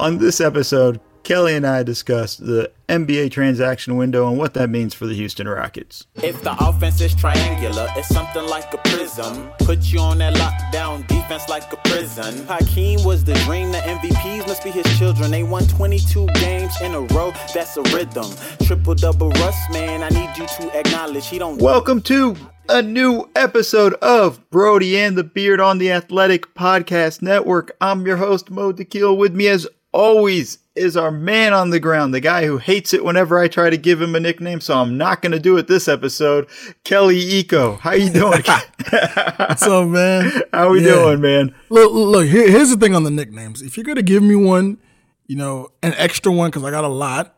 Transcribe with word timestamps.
On 0.00 0.16
this 0.16 0.40
episode, 0.40 0.98
Kelly 1.24 1.54
and 1.54 1.66
I 1.66 1.82
discussed 1.82 2.42
the 2.46 2.72
NBA 2.88 3.32
transaction 3.32 3.96
window 3.96 4.30
and 4.30 4.38
what 4.38 4.54
that 4.54 4.70
means 4.70 4.94
for 4.94 5.06
the 5.06 5.12
Houston 5.12 5.46
Rockets. 5.46 6.06
If 6.22 6.40
the 6.42 6.56
offense 6.58 7.02
is 7.02 7.14
triangular, 7.14 7.86
it's 7.94 8.08
something 8.08 8.46
like 8.46 8.72
a 8.72 8.78
prism. 8.78 9.50
Put 9.58 9.92
you 9.92 10.00
on 10.00 10.16
that 10.16 10.36
lockdown 10.36 11.06
defense 11.06 11.50
like 11.50 11.70
a 11.74 11.76
prison. 11.84 12.46
Hakeem 12.46 13.04
was 13.04 13.24
the 13.24 13.34
dream, 13.44 13.72
the 13.72 13.78
MVPs 13.80 14.46
must 14.46 14.64
be 14.64 14.70
his 14.70 14.86
children. 14.98 15.30
They 15.30 15.42
won 15.42 15.66
22 15.66 16.28
games 16.28 16.72
in 16.80 16.94
a 16.94 17.02
row, 17.02 17.34
that's 17.52 17.76
a 17.76 17.82
rhythm. 17.94 18.24
Triple 18.64 18.94
double 18.94 19.28
Russ, 19.32 19.58
man, 19.70 20.02
I 20.02 20.08
need 20.08 20.34
you 20.38 20.46
to 20.46 20.78
acknowledge 20.78 21.26
he 21.26 21.38
don't. 21.38 21.60
Welcome 21.60 22.00
to 22.04 22.36
a 22.70 22.80
new 22.80 23.28
episode 23.36 23.92
of 23.94 24.48
Brodie 24.48 24.96
and 24.96 25.18
the 25.18 25.24
Beard 25.24 25.60
on 25.60 25.76
the 25.76 25.92
Athletic 25.92 26.54
Podcast 26.54 27.20
Network. 27.20 27.76
I'm 27.82 28.06
your 28.06 28.16
host, 28.16 28.50
Mo 28.50 28.72
Dakhil. 28.72 29.18
With 29.18 29.34
me, 29.34 29.48
as 29.48 29.68
always, 29.92 30.58
is 30.76 30.96
our 30.96 31.10
man 31.10 31.52
on 31.52 31.70
the 31.70 31.80
ground, 31.80 32.14
the 32.14 32.20
guy 32.20 32.46
who 32.46 32.58
hates 32.58 32.94
it 32.94 33.04
whenever 33.04 33.38
I 33.38 33.48
try 33.48 33.70
to 33.70 33.76
give 33.76 34.00
him 34.00 34.14
a 34.14 34.20
nickname, 34.20 34.60
so 34.60 34.74
I'm 34.78 34.96
not 34.96 35.20
going 35.22 35.32
to 35.32 35.40
do 35.40 35.56
it 35.56 35.66
this 35.66 35.88
episode. 35.88 36.48
Kelly 36.84 37.20
Iko, 37.42 37.78
how 37.80 37.92
you 37.92 38.10
doing? 38.10 38.42
What's 39.36 39.62
up, 39.62 39.88
man? 39.88 40.30
How 40.52 40.70
we 40.70 40.80
Yeah. 40.84 40.94
doing, 40.94 41.20
man? 41.20 41.54
Look, 41.68 41.92
look. 41.92 42.26
Here, 42.26 42.48
here's 42.50 42.70
the 42.70 42.76
thing 42.76 42.94
on 42.94 43.02
the 43.04 43.10
nicknames. 43.10 43.62
If 43.62 43.76
you're 43.76 43.84
gonna 43.84 44.02
give 44.02 44.22
me 44.22 44.36
one, 44.36 44.78
you 45.26 45.36
know, 45.36 45.68
an 45.82 45.94
extra 45.96 46.32
one 46.32 46.50
because 46.50 46.64
I 46.64 46.70
got 46.70 46.84
a 46.84 46.88
lot, 46.88 47.36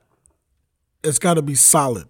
it's 1.02 1.19
got 1.19 1.34
to 1.34 1.43
be 1.43 1.55
solid. 1.55 2.07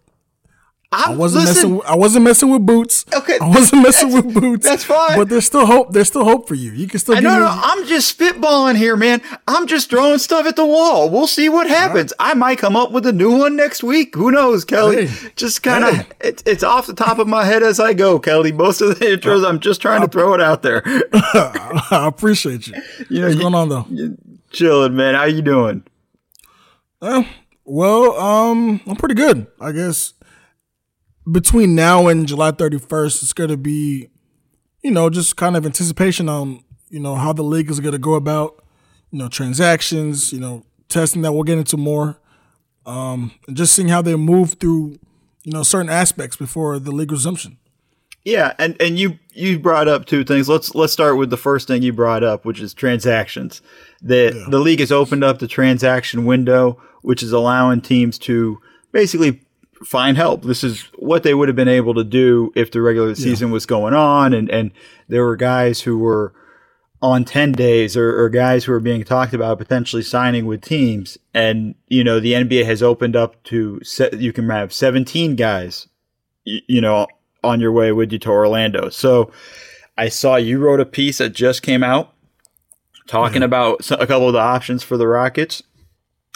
I 0.95 1.14
wasn't 1.14 1.46
listen, 1.46 1.55
messing. 1.70 1.77
With, 1.78 1.87
I 1.87 1.95
wasn't 1.96 2.24
messing 2.24 2.51
with 2.51 2.66
boots. 2.66 3.05
Okay, 3.14 3.38
I 3.41 3.48
wasn't 3.48 3.83
messing 3.83 4.12
with 4.12 4.34
boots. 4.34 4.66
that's 4.66 4.84
fine. 4.84 5.16
But 5.19 5.28
there's 5.30 5.46
still 5.46 5.64
hope. 5.64 5.92
There's 5.92 6.09
still 6.09 6.24
hope 6.24 6.46
for 6.48 6.55
you. 6.55 6.73
You 6.73 6.87
can 6.87 6.98
still. 6.98 7.16
I 7.16 7.20
no, 7.20 7.38
no, 7.38 7.46
I'm 7.50 7.87
just 7.87 8.19
spitballing 8.19 8.77
here, 8.77 8.97
man. 8.97 9.23
I'm 9.48 9.66
just 9.66 9.88
throwing 9.88 10.19
stuff 10.19 10.47
at 10.47 10.56
the 10.56 10.66
wall. 10.66 11.08
We'll 11.08 11.27
see 11.27 11.48
what 11.48 11.66
happens. 11.66 12.12
I 12.19 12.34
might 12.34 12.58
come 12.58 12.77
up 12.77 12.92
with 12.92 13.06
a 13.06 13.12
new 13.12 13.36
one 13.39 13.56
next 13.56 13.83
week. 13.83 14.14
Who 14.14 14.31
knows, 14.31 14.64
Kelly? 14.64 15.06
Hey. 15.06 15.28
Just 15.36 15.62
kind 15.62 15.84
of, 15.84 15.94
Hey. 15.94 16.06
it's 16.20 16.42
it's 16.44 16.62
off 16.62 16.86
the 16.86 16.94
top 16.94 17.19
of 17.19 17.27
my 17.27 17.44
head 17.44 17.62
as 17.62 17.81
I 17.81 17.94
go, 17.94 18.19
Kelly. 18.19 18.53
Most 18.53 18.81
of 18.83 18.98
the 18.98 19.05
intros, 19.06 19.48
I'm 19.48 19.61
just 19.61 19.81
trying 19.81 20.03
to 20.03 20.09
throw 20.09 20.34
it 20.34 20.41
out 20.42 20.62
there. 20.62 20.83
I 21.14 22.05
appreciate 22.06 22.66
you. 22.66 22.75
You 23.09 23.20
know, 23.20 23.27
What's 23.28 23.36
you- 23.36 23.42
going 23.42 23.55
on 23.55 23.69
though? 23.69 23.86
Chilling, 24.50 24.94
man. 24.94 25.14
How 25.14 25.25
you 25.25 25.41
doing? 25.42 25.84
Uh, 27.00 27.25
well, 27.64 28.19
um, 28.19 28.81
I'm 28.86 28.97
pretty 28.97 29.14
good. 29.14 29.47
I 29.61 29.72
guess 29.72 30.14
between 31.31 31.75
now 31.75 32.09
and 32.09 32.27
July 32.27 32.53
31st, 32.53 33.23
it's 33.23 33.33
going 33.33 33.51
to 33.51 33.56
be, 33.56 34.09
you 34.83 34.91
know, 34.91 35.11
just 35.11 35.37
kind 35.37 35.56
of 35.56 35.65
anticipation 35.65 36.28
on, 36.28 36.65
you 36.89 37.01
know, 37.01 37.15
how 37.15 37.33
the 37.33 37.42
league 37.42 37.70
is 37.70 37.81
going 37.81 37.92
to 37.92 37.98
go 37.98 38.15
about, 38.15 38.62
you 39.11 39.19
know, 39.19 39.28
transactions, 39.28 40.33
you 40.33 40.41
know, 40.41 40.65
testing 40.89 41.23
that 41.23 41.33
we'll 41.33 41.45
get 41.45 41.59
into 41.59 41.77
more, 41.77 42.19
um, 42.87 43.33
and 43.47 43.56
just 43.56 43.75
seeing 43.75 43.89
how 43.89 44.03
they 44.03 44.17
move 44.17 44.55
through, 44.55 44.98
you 45.45 45.53
know, 45.53 45.62
certain 45.62 45.89
aspects 45.89 46.37
before 46.37 46.78
the 46.78 46.91
league 46.91 47.12
resumption. 47.12 47.59
Yeah, 48.25 48.53
and 48.59 48.81
and 48.81 48.98
you 49.00 49.19
you 49.33 49.59
brought 49.59 49.89
up 49.89 50.06
two 50.06 50.23
things. 50.23 50.48
Let's 50.48 50.77
let's 50.77 50.93
start 50.93 51.17
with 51.17 51.31
the 51.31 51.37
first 51.37 51.67
thing 51.67 51.83
you 51.83 51.93
brought 51.93 52.23
up, 52.23 52.45
which 52.45 52.61
is 52.61 52.73
transactions. 52.73 53.62
The 54.00 54.47
the 54.48 54.61
league 54.61 54.78
has 54.78 54.93
opened 54.93 55.25
up 55.25 55.41
the 55.41 55.48
transaction 55.48 56.25
window, 56.25 56.81
which 57.03 57.23
is 57.23 57.33
allowing 57.33 57.81
teams 57.81 58.19
to 58.20 58.61
basically 58.93 59.41
find 59.84 60.16
help. 60.16 60.42
This 60.42 60.62
is 60.64 60.83
what 60.98 61.22
they 61.22 61.34
would 61.34 61.48
have 61.48 61.56
been 61.56 61.69
able 61.69 61.94
to 61.94 62.05
do 62.05 62.52
if 62.55 62.70
the 62.70 62.80
regular 62.80 63.14
season 63.14 63.50
was 63.50 63.66
going 63.66 63.94
on, 63.94 64.33
and 64.33 64.50
and 64.50 64.72
there 65.08 65.25
were 65.25 65.36
guys 65.36 65.80
who 65.83 65.98
were 65.98 66.33
on 67.00 67.25
10 67.25 67.50
days 67.52 67.97
or, 67.97 68.16
or 68.22 68.28
guys 68.28 68.64
who 68.64 68.72
are 68.72 68.78
being 68.78 69.03
talked 69.03 69.34
about 69.34 69.58
potentially 69.58 70.03
signing 70.05 70.47
with 70.47 70.62
teams. 70.62 71.19
And 71.34 71.75
you 71.88 72.05
know 72.05 72.20
the 72.20 72.33
nba 72.34 72.64
has 72.64 72.83
opened 72.83 73.16
up 73.16 73.42
to 73.44 73.80
set, 73.83 74.20
you 74.20 74.32
can 74.32 74.48
have 74.48 74.72
17 74.72 75.34
guys 75.34 75.88
y- 76.47 76.60
you 76.69 76.81
know 76.81 77.09
on 77.43 77.59
your 77.60 77.72
way 77.72 77.91
with 77.91 78.12
you 78.12 78.19
to 78.20 78.31
orlando. 78.31 78.88
So 78.88 79.32
i 79.99 80.09
saw 80.09 80.37
you 80.37 80.59
wrote 80.60 80.81
a 80.81 80.87
piece 80.87 81.19
that 81.19 81.31
just 81.31 81.62
came 81.62 81.82
out 81.82 82.14
talking 83.09 83.43
about 83.43 83.91
a 83.91 84.06
couple 84.06 84.28
of 84.28 84.32
the 84.32 84.38
options 84.38 84.82
for 84.84 84.97
the 84.97 85.09
rockets 85.09 85.62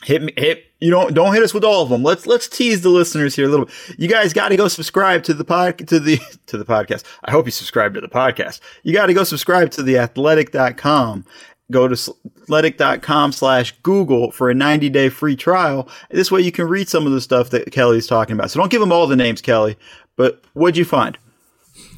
hit 0.05 0.23
me 0.23 0.33
hit 0.37 0.65
you 0.81 0.91
don't 0.91 1.15
don't 1.15 1.33
hit 1.33 1.43
us 1.43 1.55
with 1.55 1.65
all 1.65 1.83
of 1.83 1.89
them. 1.89 2.03
Let's 2.03 2.27
let's 2.27 2.49
tease 2.49 2.83
the 2.83 2.91
listeners 2.91 3.35
here 3.35 3.47
a 3.47 3.49
little 3.49 3.67
bit. 3.67 3.75
You 3.99 4.09
guys 4.09 4.33
got 4.33 4.49
to 4.49 4.57
go 4.57 4.69
subscribe 4.69 5.23
to 5.25 5.35
the 5.35 5.45
pod 5.45 5.87
to 5.89 5.99
the 5.99 6.19
to 6.47 6.59
the 6.59 6.65
podcast. 6.65 7.05
I 7.25 7.31
hope 7.31 7.47
you 7.47 7.53
subscribe 7.53 7.95
to 7.95 8.01
the 8.01 8.09
podcast. 8.09 8.61
You 8.83 8.93
got 8.93 9.07
to 9.07 9.15
go 9.15 9.25
subscribe 9.25 9.71
to 9.73 9.83
the 9.83 9.99
athletic.com 9.99 11.25
go 11.73 11.89
to 11.89 12.15
athletic.com 12.43 13.33
slash 13.33 13.73
google 13.83 14.31
for 14.31 14.49
a 14.49 14.55
90 14.55 14.89
day 14.89 15.09
free 15.09 15.35
trial. 15.35 15.89
This 16.11 16.31
way 16.31 16.41
you 16.41 16.53
can 16.53 16.69
read 16.69 16.89
some 16.89 17.07
of 17.07 17.13
the 17.13 17.21
stuff 17.21 17.51
that 17.51 17.73
kelly's 17.73 18.07
talking 18.07 18.35
about. 18.35 18.53
So 18.53 18.61
don't 18.61 18.71
give 18.71 18.81
them 18.81 18.93
all 18.93 19.09
the 19.09 19.17
names 19.17 19.41
kelly 19.43 19.77
but 20.17 20.43
what'd 20.55 20.77
you 20.77 20.85
find? 20.85 21.19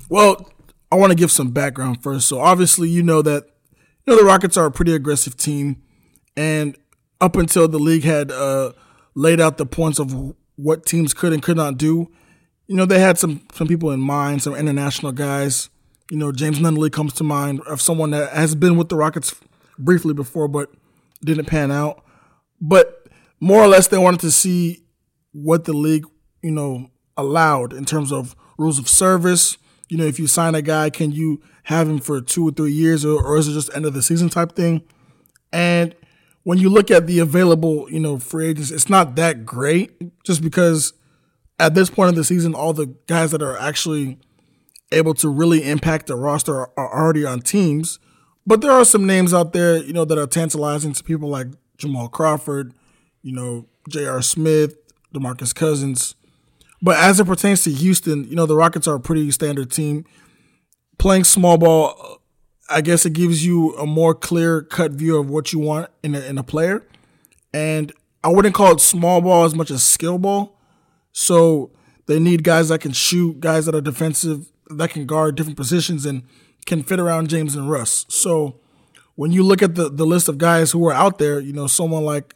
Well, 0.09 0.51
I 0.93 0.97
want 0.97 1.13
to 1.13 1.17
give 1.17 1.31
some 1.31 1.51
background 1.51 2.03
first. 2.03 2.29
So 2.29 2.41
obviously, 2.41 2.89
you 2.89 3.03
know 3.03 3.23
that 3.23 3.45
you 4.05 4.13
know 4.13 4.19
the 4.19 4.25
Rockets 4.25 4.57
are 4.57 4.67
a 4.67 4.71
pretty 4.71 4.93
aggressive 4.93 5.37
team, 5.37 5.83
and 6.37 6.77
up 7.21 7.37
until 7.37 7.69
the 7.69 7.79
league 7.79 8.05
had 8.05 8.31
uh, 8.31 8.73
laid 9.15 9.41
out 9.41 9.59
the 9.59 9.67
points 9.67 9.99
of 9.99 10.35
what 10.57 10.87
teams 10.87 11.15
could 11.15 11.33
and 11.33 11.43
could 11.43 11.57
not 11.57 11.79
do, 11.79 12.11
you 12.67 12.77
know 12.77 12.85
they 12.85 13.01
had 13.01 13.19
some 13.19 13.43
some 13.53 13.67
people 13.67 13.91
in 13.91 14.01
mind, 14.01 14.43
some 14.43 14.55
international 14.55 15.13
guys. 15.13 15.71
You 16.11 16.19
know, 16.19 16.33
James 16.33 16.59
Nunnally 16.59 16.91
comes 16.91 17.13
to 17.15 17.25
mind 17.25 17.61
of 17.63 17.83
someone 17.83 18.11
that 18.11 18.33
has 18.33 18.55
been 18.55 18.77
with 18.77 18.89
the 18.89 18.97
Rockets 18.97 19.35
briefly 19.79 20.15
before, 20.15 20.49
but 20.49 20.71
didn't 21.23 21.47
pan 21.47 21.71
out. 21.71 22.03
But 22.61 23.09
more 23.41 23.63
or 23.63 23.67
less, 23.67 23.89
they 23.89 23.99
wanted 23.99 24.21
to 24.21 24.31
see 24.31 24.85
what 25.33 25.65
the 25.65 25.73
league, 25.73 26.07
you 26.43 26.51
know, 26.51 26.91
allowed 27.17 27.73
in 27.73 27.85
terms 27.85 28.13
of 28.13 28.35
rules 28.57 28.79
of 28.79 28.89
service. 28.89 29.59
You 29.89 29.97
know, 29.99 30.05
if 30.05 30.19
you 30.19 30.27
sign 30.27 30.55
a 30.55 30.63
guy, 30.63 30.91
can 30.91 31.13
you 31.13 31.43
have 31.65 31.89
him 31.89 31.99
for 31.99 32.21
two 32.21 32.49
or 32.49 32.51
three 32.51 32.73
years, 32.73 33.05
or, 33.05 33.23
or 33.23 33.37
is 33.37 33.49
it 33.49 33.53
just 33.53 33.75
end 33.75 33.87
of 33.87 33.95
the 33.95 34.03
season 34.03 34.29
type 34.29 34.53
thing? 34.53 34.83
And 35.53 35.95
when 36.49 36.57
you 36.57 36.71
look 36.71 36.91
at 36.91 37.07
the 37.07 37.19
available, 37.19 37.91
you 37.91 38.01
know, 38.01 38.19
free 38.19 38.49
agents, 38.49 38.71
it's 38.71 38.89
not 38.89 39.17
that 39.17 39.45
great 39.45 39.93
just 40.25 40.41
because 40.41 40.95
at 41.59 41.75
this 41.75 41.91
point 41.91 42.09
of 42.09 42.15
the 42.15 42.25
season, 42.25 42.55
all 42.55 42.73
the 42.73 42.87
guys 43.07 43.33
that 43.33 43.43
are 43.43 43.59
actually 43.59 44.19
able 44.91 45.13
to 45.13 45.29
really 45.29 45.63
impact 45.69 46.07
the 46.07 46.17
roster 46.17 46.55
are, 46.59 46.71
are 46.79 47.03
already 47.03 47.27
on 47.27 47.41
teams. 47.41 47.99
But 48.47 48.63
there 48.63 48.73
are 48.73 48.87
some 48.87 49.07
names 49.07 49.35
out 49.35 49.53
there, 49.53 49.77
you 49.77 49.93
know, 49.93 50.07
that 50.07 50.17
are 50.17 50.27
tantalizing 50.27 50.95
to 50.95 51.05
people 51.05 51.29
like 51.29 51.49
Jamal 51.77 52.09
Crawford, 52.09 52.73
you 53.21 53.35
know, 53.35 53.67
J.R. 53.91 54.23
Smith, 54.23 54.75
DeMarcus 55.13 55.55
Cousins. 55.55 56.15
But 56.81 56.97
as 56.97 57.21
it 57.21 57.27
pertains 57.27 57.63
to 57.65 57.71
Houston, 57.71 58.25
you 58.25 58.37
know, 58.37 58.47
the 58.47 58.57
Rockets 58.57 58.89
are 58.89 58.95
a 58.95 59.01
pretty 59.01 59.31
standard 59.33 59.71
team. 59.71 60.07
Playing 60.97 61.25
small 61.25 61.59
ball, 61.59 62.23
I 62.69 62.81
guess 62.81 63.07
it 63.07 63.13
gives 63.15 63.45
you 63.45 63.75
a 63.77 63.87
more 63.87 64.15
clear 64.15 64.63
cut 64.63 64.93
view 64.93 65.17
of 65.19 65.31
what 65.31 65.53
you 65.53 65.59
want 65.59 65.91
in 66.03 66.15
a, 66.15 66.21
in 66.21 66.39
a 66.39 66.43
player. 66.43 66.87
And 67.53 67.93
I 68.23 68.29
wouldn't 68.29 68.55
call 68.55 68.73
it 68.73 68.81
small 68.81 69.21
ball 69.21 69.45
as 69.45 69.55
much 69.55 69.71
as 69.71 69.83
skill 69.83 70.19
ball. 70.19 70.59
So 71.13 71.71
they 72.07 72.19
need 72.19 72.45
guys 72.45 72.69
that 72.69 72.81
can 72.81 72.93
shoot, 72.93 73.41
guys 73.41 73.67
that 73.67 73.75
are 73.75 73.81
defensive, 73.81 74.51
that 74.71 74.91
can 74.91 75.07
guard 75.07 75.37
different 75.37 75.57
positions 75.57 76.05
and 76.05 76.23
can 76.67 76.83
fit 76.83 77.01
around 77.01 77.31
James 77.31 77.55
and 77.55 77.71
Russ. 77.71 78.05
So 78.09 78.61
when 79.15 79.33
you 79.33 79.43
look 79.43 79.63
at 79.63 79.75
the, 79.75 79.89
the 79.89 80.05
list 80.07 80.29
of 80.29 80.39
guys 80.39 80.71
who 80.73 80.87
are 80.87 80.93
out 80.93 81.19
there, 81.19 81.41
you 81.41 81.53
know, 81.53 81.67
someone 81.67 82.05
like 82.05 82.35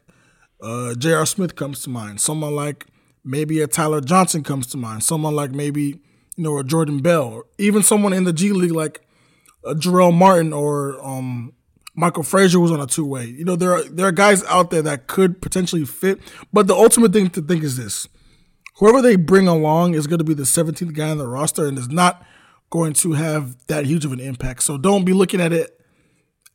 uh, 0.62 0.94
J.R. 0.94 1.26
Smith 1.26 1.56
comes 1.56 1.82
to 1.82 1.90
mind. 1.90 2.20
Someone 2.20 2.54
like 2.56 2.86
maybe 3.24 3.60
a 3.60 3.66
Tyler 3.66 4.00
Johnson 4.00 4.42
comes 4.42 4.66
to 4.68 4.76
mind. 4.76 5.04
Someone 5.04 5.34
like 5.34 5.50
maybe, 5.50 6.00
you 6.36 6.44
know, 6.44 6.58
a 6.58 6.64
Jordan 6.64 7.00
Bell. 7.00 7.24
Or 7.24 7.46
even 7.58 7.82
someone 7.82 8.12
in 8.12 8.24
the 8.24 8.32
G 8.32 8.52
League 8.52 8.72
like 8.72 9.06
a 9.64 9.74
Jarell 9.74 10.14
Martin 10.14 10.52
or 10.52 11.04
um, 11.04 11.52
Michael 11.94 12.22
Frazier 12.22 12.60
was 12.60 12.70
on 12.70 12.80
a 12.80 12.86
two 12.86 13.04
way. 13.04 13.26
You 13.26 13.44
know, 13.44 13.56
there 13.56 13.72
are 13.72 13.82
there 13.84 14.06
are 14.06 14.12
guys 14.12 14.44
out 14.44 14.70
there 14.70 14.82
that 14.82 15.06
could 15.06 15.42
potentially 15.42 15.84
fit. 15.84 16.20
But 16.52 16.66
the 16.66 16.74
ultimate 16.74 17.12
thing 17.12 17.30
to 17.30 17.42
think 17.42 17.62
is 17.62 17.76
this: 17.76 18.08
whoever 18.76 19.02
they 19.02 19.16
bring 19.16 19.48
along 19.48 19.94
is 19.94 20.06
going 20.06 20.18
to 20.18 20.24
be 20.24 20.34
the 20.34 20.44
17th 20.44 20.94
guy 20.94 21.10
on 21.10 21.18
the 21.18 21.28
roster, 21.28 21.66
and 21.66 21.78
is 21.78 21.88
not 21.88 22.24
going 22.70 22.94
to 22.94 23.12
have 23.12 23.56
that 23.66 23.84
huge 23.84 24.04
of 24.04 24.12
an 24.12 24.20
impact. 24.20 24.62
So 24.62 24.78
don't 24.78 25.04
be 25.04 25.12
looking 25.12 25.40
at 25.40 25.52
it 25.52 25.78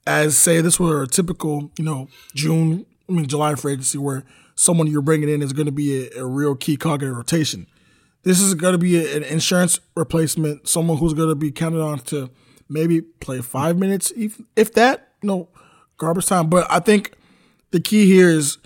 as 0.07 0.38
say 0.38 0.62
this 0.62 0.80
were 0.80 1.04
a 1.04 1.07
typical, 1.07 1.71
you 1.77 1.83
know, 1.83 2.07
June, 2.33 2.86
I 3.07 3.12
mean 3.12 3.27
July 3.27 3.54
free 3.56 3.74
agency 3.74 3.98
where 3.98 4.24
someone 4.56 4.88
you're 4.88 5.01
bringing 5.01 5.30
in 5.30 5.42
is 5.42 5.54
going 5.54 5.68
to 5.68 5.71
be 5.71 6.07
a, 6.07 6.21
a 6.21 6.25
real 6.25 6.56
key 6.56 6.77
cog 6.77 7.04
in 7.04 7.13
rotation. 7.13 7.68
This 8.24 8.42
is 8.42 8.56
going 8.56 8.71
to 8.71 8.80
be 8.80 9.15
an 9.15 9.24
insurance 9.24 9.80
replacement, 9.95 10.68
someone 10.68 10.98
who's 10.98 11.13
going 11.13 11.30
to 11.30 11.36
be 11.36 11.51
counted 11.51 11.81
on 11.81 12.00
to 12.00 12.31
maybe 12.69 13.02
play 13.02 13.42
five 13.42 13.78
minutes, 13.78 14.12
if, 14.16 14.42
if 14.56 14.74
that, 14.74 15.14
you 15.22 15.28
know, 15.28 15.50
garbage 15.98 16.25
time. 16.28 16.50
But 16.50 16.68
I 16.69 16.80
think 16.80 17.14
the 17.72 17.80
key 17.80 18.06
here 18.06 18.30
is 18.30 18.58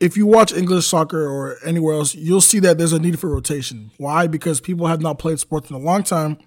if 0.00 0.16
you 0.16 0.26
watch 0.26 0.52
English 0.52 0.86
soccer 0.86 1.28
or 1.28 1.56
anywhere 1.64 1.94
else, 1.94 2.14
you'll 2.14 2.40
see 2.40 2.58
that 2.60 2.78
there's 2.78 2.92
a 2.92 2.98
need 2.98 3.18
for 3.18 3.28
rotation. 3.30 3.92
Why? 3.98 4.26
Because 4.26 4.60
people 4.60 4.86
have 4.86 5.00
not 5.00 5.18
played 5.18 5.38
sports 5.38 5.70
in 5.70 5.76
a 5.76 5.78
long 5.78 6.02
time. 6.02 6.38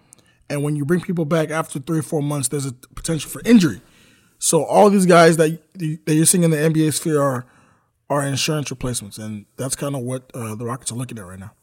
And 0.50 0.62
when 0.62 0.76
you 0.76 0.86
bring 0.86 1.02
people 1.02 1.26
back 1.26 1.50
after 1.50 1.80
three 1.80 2.00
or 2.00 2.04
four 2.04 2.22
months, 2.22 2.50
there's 2.50 2.66
a 2.66 2.74
potential 2.74 3.30
for 3.30 3.42
injury. 3.46 3.82
So 4.40 4.66
all 4.66 4.90
these 4.90 5.06
guys 5.06 5.38
that 5.38 5.58
that 5.76 6.14
you're 6.14 6.26
seeing 6.26 6.44
in 6.44 6.52
the 6.52 6.58
NBA 6.58 6.94
sphere 6.94 7.22
are 7.22 7.46
are 8.10 8.24
insurance 8.24 8.70
replacements, 8.70 9.18
and 9.18 9.46
that's 9.56 9.76
kind 9.76 9.96
of 9.96 10.02
what 10.02 10.30
uh, 10.34 10.56
the 10.56 10.66
Rockets 10.66 10.92
are 10.92 10.96
looking 10.96 11.18
at 11.18 11.26
right 11.26 11.40
now. 11.40 11.54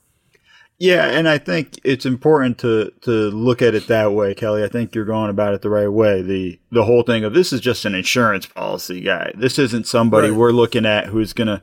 Yeah, 0.80 1.04
and 1.04 1.28
I 1.28 1.36
think 1.36 1.78
it's 1.84 2.06
important 2.06 2.56
to 2.60 2.90
to 3.02 3.10
look 3.10 3.60
at 3.60 3.74
it 3.74 3.86
that 3.88 4.12
way, 4.12 4.34
Kelly. 4.34 4.64
I 4.64 4.68
think 4.68 4.94
you're 4.94 5.04
going 5.04 5.28
about 5.28 5.52
it 5.52 5.60
the 5.60 5.68
right 5.68 5.92
way. 5.92 6.22
The 6.22 6.58
the 6.72 6.84
whole 6.84 7.02
thing 7.02 7.22
of 7.22 7.34
this 7.34 7.52
is 7.52 7.60
just 7.60 7.84
an 7.84 7.94
insurance 7.94 8.46
policy 8.46 9.02
guy. 9.02 9.30
This 9.36 9.58
isn't 9.58 9.86
somebody 9.86 10.30
right. 10.30 10.38
we're 10.38 10.52
looking 10.52 10.86
at 10.86 11.06
who's 11.06 11.34
going 11.34 11.48
to 11.48 11.62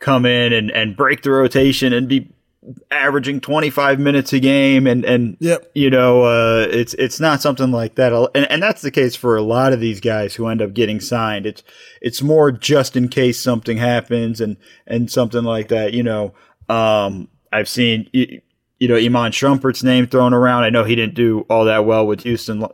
come 0.00 0.26
in 0.26 0.52
and, 0.52 0.72
and 0.72 0.96
break 0.96 1.22
the 1.22 1.30
rotation 1.30 1.92
and 1.92 2.08
be 2.08 2.32
averaging 2.90 3.40
25 3.40 4.00
minutes 4.00 4.32
a 4.32 4.40
game 4.40 4.88
and 4.88 5.04
and 5.04 5.36
yep. 5.38 5.70
you 5.74 5.88
know 5.88 6.24
uh, 6.24 6.66
it's 6.68 6.94
it's 6.94 7.20
not 7.20 7.40
something 7.40 7.70
like 7.70 7.94
that 7.94 8.12
and, 8.34 8.50
and 8.50 8.62
that's 8.62 8.82
the 8.82 8.90
case 8.90 9.14
for 9.14 9.36
a 9.36 9.42
lot 9.42 9.72
of 9.72 9.80
these 9.80 10.00
guys 10.00 10.34
who 10.34 10.48
end 10.48 10.60
up 10.60 10.74
getting 10.74 11.00
signed 11.00 11.46
it's 11.46 11.62
it's 12.02 12.20
more 12.20 12.52
just 12.52 12.96
in 12.96 13.08
case 13.08 13.40
something 13.40 13.78
happens 13.78 14.40
and 14.40 14.56
and 14.86 15.10
something 15.10 15.44
like 15.44 15.68
that 15.68 15.94
you 15.94 16.02
know 16.02 16.34
um, 16.68 17.28
I've 17.52 17.68
seen 17.68 18.10
you, 18.78 18.88
know 18.88 18.96
Iman 18.96 19.32
Shumpert's 19.32 19.82
name 19.82 20.06
thrown 20.06 20.34
around. 20.34 20.64
I 20.64 20.70
know 20.70 20.84
he 20.84 20.96
didn't 20.96 21.14
do 21.14 21.46
all 21.48 21.64
that 21.64 21.84
well 21.84 22.06
with 22.06 22.22
Houston 22.22 22.66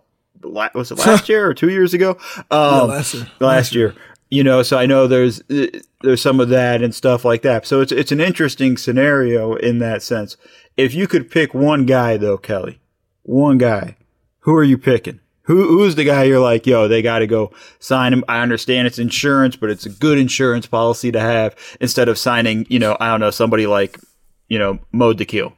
was 0.44 0.90
it 0.90 0.98
last 0.98 1.28
year 1.28 1.46
or 1.46 1.54
two 1.54 1.70
years 1.70 1.94
ago? 1.94 2.18
Um, 2.50 2.88
last 2.88 3.14
year. 3.14 3.26
Last 3.40 3.74
year. 3.74 3.94
you 4.30 4.42
know 4.42 4.62
so 4.62 4.78
i 4.78 4.86
know 4.86 5.06
there's 5.06 5.42
there's 5.48 6.22
some 6.22 6.40
of 6.40 6.48
that 6.48 6.82
and 6.82 6.94
stuff 6.94 7.24
like 7.24 7.42
that. 7.42 7.66
So 7.66 7.80
it's 7.80 7.92
it's 7.92 8.12
an 8.12 8.20
interesting 8.20 8.76
scenario 8.76 9.54
in 9.54 9.78
that 9.78 10.02
sense. 10.02 10.36
If 10.76 10.94
you 10.94 11.06
could 11.06 11.30
pick 11.30 11.54
one 11.54 11.86
guy 11.86 12.16
though 12.16 12.38
kelly 12.38 12.80
one 13.22 13.58
guy 13.58 13.96
who 14.40 14.54
are 14.54 14.64
you 14.64 14.76
picking? 14.76 15.20
Who 15.42 15.68
who's 15.68 15.94
the 15.94 16.04
guy 16.04 16.24
you're 16.24 16.40
like 16.40 16.66
yo 16.66 16.88
they 16.88 17.02
got 17.02 17.20
to 17.20 17.26
go 17.26 17.52
sign 17.78 18.12
him? 18.12 18.24
I 18.28 18.40
understand 18.40 18.86
it's 18.86 18.98
insurance 18.98 19.56
but 19.56 19.70
it's 19.70 19.86
a 19.86 19.90
good 19.90 20.18
insurance 20.18 20.66
policy 20.66 21.12
to 21.12 21.20
have 21.20 21.54
instead 21.80 22.08
of 22.08 22.18
signing 22.18 22.66
you 22.68 22.78
know 22.78 22.96
i 23.00 23.08
don't 23.08 23.20
know 23.20 23.30
somebody 23.30 23.66
like 23.66 23.98
you 24.48 24.58
know 24.58 24.78
mo 24.92 25.12
Dakhil. 25.14 25.52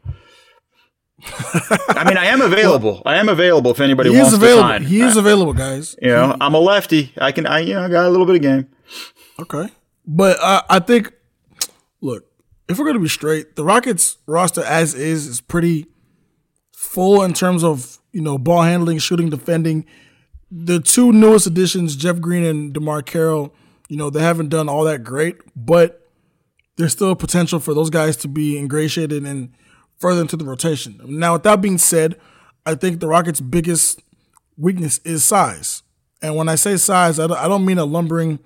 I 1.88 2.04
mean, 2.06 2.16
I 2.16 2.26
am 2.26 2.40
available. 2.40 3.02
I 3.04 3.16
am 3.16 3.28
available 3.28 3.70
if 3.70 3.80
anybody 3.80 4.10
he 4.10 4.16
wants 4.16 4.32
is 4.32 4.38
available. 4.38 4.62
to 4.62 4.68
sign. 4.68 4.82
He 4.84 5.00
is 5.00 5.16
available, 5.16 5.52
guys. 5.52 5.96
You 6.00 6.08
know, 6.08 6.36
I'm 6.40 6.54
a 6.54 6.58
lefty. 6.58 7.12
I 7.18 7.32
can, 7.32 7.46
I 7.46 7.60
you 7.60 7.74
know, 7.74 7.84
I 7.84 7.88
got 7.88 8.06
a 8.06 8.10
little 8.10 8.26
bit 8.26 8.36
of 8.36 8.42
game. 8.42 8.68
Okay, 9.40 9.68
but 10.06 10.38
uh, 10.40 10.62
I 10.70 10.78
think, 10.78 11.12
look, 12.00 12.24
if 12.68 12.78
we're 12.78 12.86
gonna 12.86 13.00
be 13.00 13.08
straight, 13.08 13.56
the 13.56 13.64
Rockets 13.64 14.18
roster 14.26 14.62
as 14.62 14.94
is 14.94 15.26
is 15.26 15.40
pretty 15.40 15.86
full 16.72 17.22
in 17.22 17.32
terms 17.32 17.62
of 17.64 17.98
you 18.12 18.22
know 18.22 18.38
ball 18.38 18.62
handling, 18.62 18.98
shooting, 18.98 19.30
defending. 19.30 19.84
The 20.50 20.80
two 20.80 21.12
newest 21.12 21.46
additions, 21.46 21.96
Jeff 21.96 22.20
Green 22.20 22.44
and 22.44 22.72
DeMarre 22.72 23.04
Carroll, 23.04 23.52
you 23.88 23.96
know, 23.96 24.10
they 24.10 24.20
haven't 24.20 24.48
done 24.48 24.68
all 24.68 24.84
that 24.84 25.02
great, 25.02 25.36
but 25.56 26.08
there's 26.76 26.92
still 26.92 27.14
potential 27.16 27.58
for 27.58 27.74
those 27.74 27.90
guys 27.90 28.16
to 28.18 28.28
be 28.28 28.56
ingratiated 28.56 29.24
and 29.24 29.52
further 29.98 30.20
into 30.20 30.36
the 30.36 30.44
rotation. 30.44 31.00
Now, 31.04 31.34
with 31.34 31.42
that 31.44 31.60
being 31.60 31.78
said, 31.78 32.16
I 32.64 32.74
think 32.74 33.00
the 33.00 33.08
Rockets' 33.08 33.40
biggest 33.40 34.02
weakness 34.56 34.98
is 35.04 35.24
size. 35.24 35.82
And 36.22 36.36
when 36.36 36.48
I 36.48 36.54
say 36.54 36.76
size, 36.76 37.18
I 37.18 37.26
don't 37.26 37.64
mean 37.64 37.78
a 37.78 37.84
lumbering, 37.84 38.38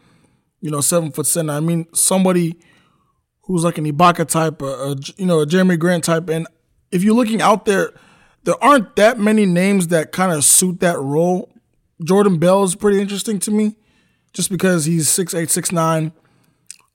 you 0.61 0.71
know, 0.71 0.81
seven 0.81 1.13
foot 1.13 1.27
center. 1.27 1.53
I 1.53 1.61
mean 1.61 1.87
somebody 1.95 2.61
who's 3.43 3.65
like 3.65 3.79
an 3.79 3.87
Ibaka 3.87 4.27
type, 4.27 4.61
a, 4.63 4.67
a, 4.67 4.97
you 5.17 5.27
know, 5.27 5.41
a 5.41 5.47
Jerami 5.47 5.79
Grant 5.79 6.05
type. 6.05 6.29
And 6.29 6.47
if 6.93 7.03
you're 7.03 7.15
looking 7.15 7.41
out 7.41 7.65
there, 7.65 7.93
there 8.45 8.63
aren't 8.63 8.97
that 8.97 9.19
many 9.19 9.47
names 9.47 9.89
that 9.89 10.13
kind 10.13 10.33
of 10.33 10.45
suit 10.45 10.81
that 10.81 10.99
role. 10.99 11.53
Jordan 12.03 12.39
Bell 12.39 12.65
is 12.65 12.75
pretty 12.75 13.01
interesting 13.01 13.39
to 13.41 13.51
me, 13.51 13.77
just 14.33 14.51
because 14.51 14.85
he's 14.87 15.09
six 15.09 15.35
eight, 15.35 15.51
six 15.51 15.73
nine. 15.73 16.13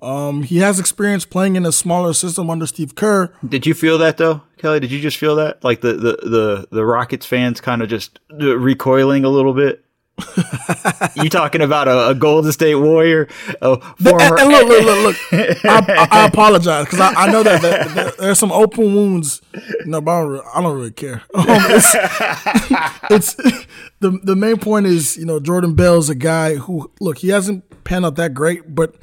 Um, 0.02 0.44
he 0.44 0.58
has 0.58 0.80
experience 0.80 1.26
playing 1.26 1.56
in 1.56 1.66
a 1.66 1.72
smaller 1.72 2.14
system 2.14 2.50
under 2.50 2.68
Steve 2.68 2.96
Kerr. 2.96 3.34
Did 3.48 3.66
you 3.66 3.74
feel 3.74 3.98
that 4.00 4.18
though, 4.18 4.42
Kelly? 4.58 4.80
Did 4.80 4.92
you 4.92 5.00
just 5.00 5.18
feel 5.18 5.36
that, 5.38 5.64
like 5.64 5.82
the 5.82 5.94
the 5.94 6.18
the, 6.22 6.68
the 6.72 6.86
Rockets 6.86 7.26
fans 7.26 7.62
kind 7.62 7.82
of 7.82 7.90
just 7.90 8.20
recoiling 8.30 9.24
a 9.24 9.30
little 9.30 9.54
bit? 9.54 9.86
you 11.16 11.30
talking 11.30 11.62
about 11.62 11.90
a, 11.90 12.10
a, 12.10 12.16
Golden 12.16 12.52
State 12.52 12.76
Warrior? 12.76 13.28
A 13.62 13.78
former- 13.78 14.40
and, 14.40 14.50
look, 14.50 14.68
look, 14.68 14.86
look, 14.86 15.32
look. 15.32 15.66
I, 15.66 16.08
I 16.12 16.26
apologize 16.28 16.86
because 16.86 17.02
I, 17.02 17.14
I, 17.14 17.32
know 17.32 17.44
that, 17.44 17.62
that, 17.62 17.96
that, 17.96 18.18
there's 18.18 18.40
some 18.40 18.52
open 18.52 18.96
wounds. 18.96 19.42
No, 19.86 20.00
but 20.00 20.12
I 20.12 20.22
don't, 20.22 20.30
really, 20.30 20.46
I 20.54 20.62
don't 20.62 20.76
really 20.76 20.92
care. 20.92 21.24
Um, 21.36 21.46
it's, 21.50 23.36
it's 23.36 23.66
the 24.00 24.20
the 24.24 24.36
main 24.36 24.58
point 24.58 24.88
is 24.88 25.18
you 25.18 25.26
know 25.26 25.40
Jordan 25.40 25.76
Bell's 25.76 26.10
a 26.10 26.16
guy 26.16 26.56
who 26.56 26.92
look 27.00 27.20
he 27.20 27.30
hasn't 27.30 27.84
panned 27.84 28.06
out 28.06 28.16
that 28.16 28.34
great, 28.34 28.74
but 28.74 28.96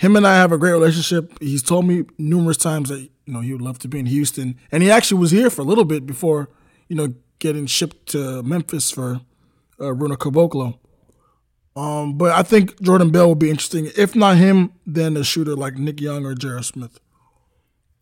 him 0.00 0.16
and 0.16 0.26
I 0.26 0.36
have 0.36 0.50
a 0.50 0.56
great 0.56 0.72
relationship. 0.72 1.30
He's 1.42 1.62
told 1.62 1.84
me 1.84 2.04
numerous 2.16 2.56
times 2.56 2.88
that 2.88 3.00
you 3.00 3.10
know 3.34 3.40
he 3.40 3.52
would 3.52 3.60
love 3.60 3.78
to 3.80 3.88
be 3.88 3.98
in 3.98 4.06
Houston, 4.06 4.58
and 4.72 4.82
he 4.82 4.90
actually 4.90 5.20
was 5.20 5.30
here 5.30 5.50
for 5.50 5.60
a 5.60 5.64
little 5.64 5.84
bit 5.84 6.06
before 6.06 6.48
you 6.88 6.96
know 6.96 7.12
getting 7.38 7.66
shipped 7.66 8.06
to 8.06 8.42
Memphis 8.42 8.90
for 8.90 9.20
uh, 9.78 9.92
Bruno 9.92 10.16
Caboclo. 10.16 10.78
Um, 11.76 12.16
but 12.16 12.32
I 12.32 12.42
think 12.42 12.80
Jordan 12.80 13.10
Bell 13.10 13.28
will 13.28 13.34
be 13.34 13.50
interesting. 13.50 13.90
If 13.94 14.16
not 14.16 14.38
him, 14.38 14.72
then 14.86 15.18
a 15.18 15.22
shooter 15.22 15.54
like 15.54 15.74
Nick 15.74 16.00
Young 16.00 16.24
or 16.24 16.34
J.R. 16.34 16.62
Smith. 16.62 16.98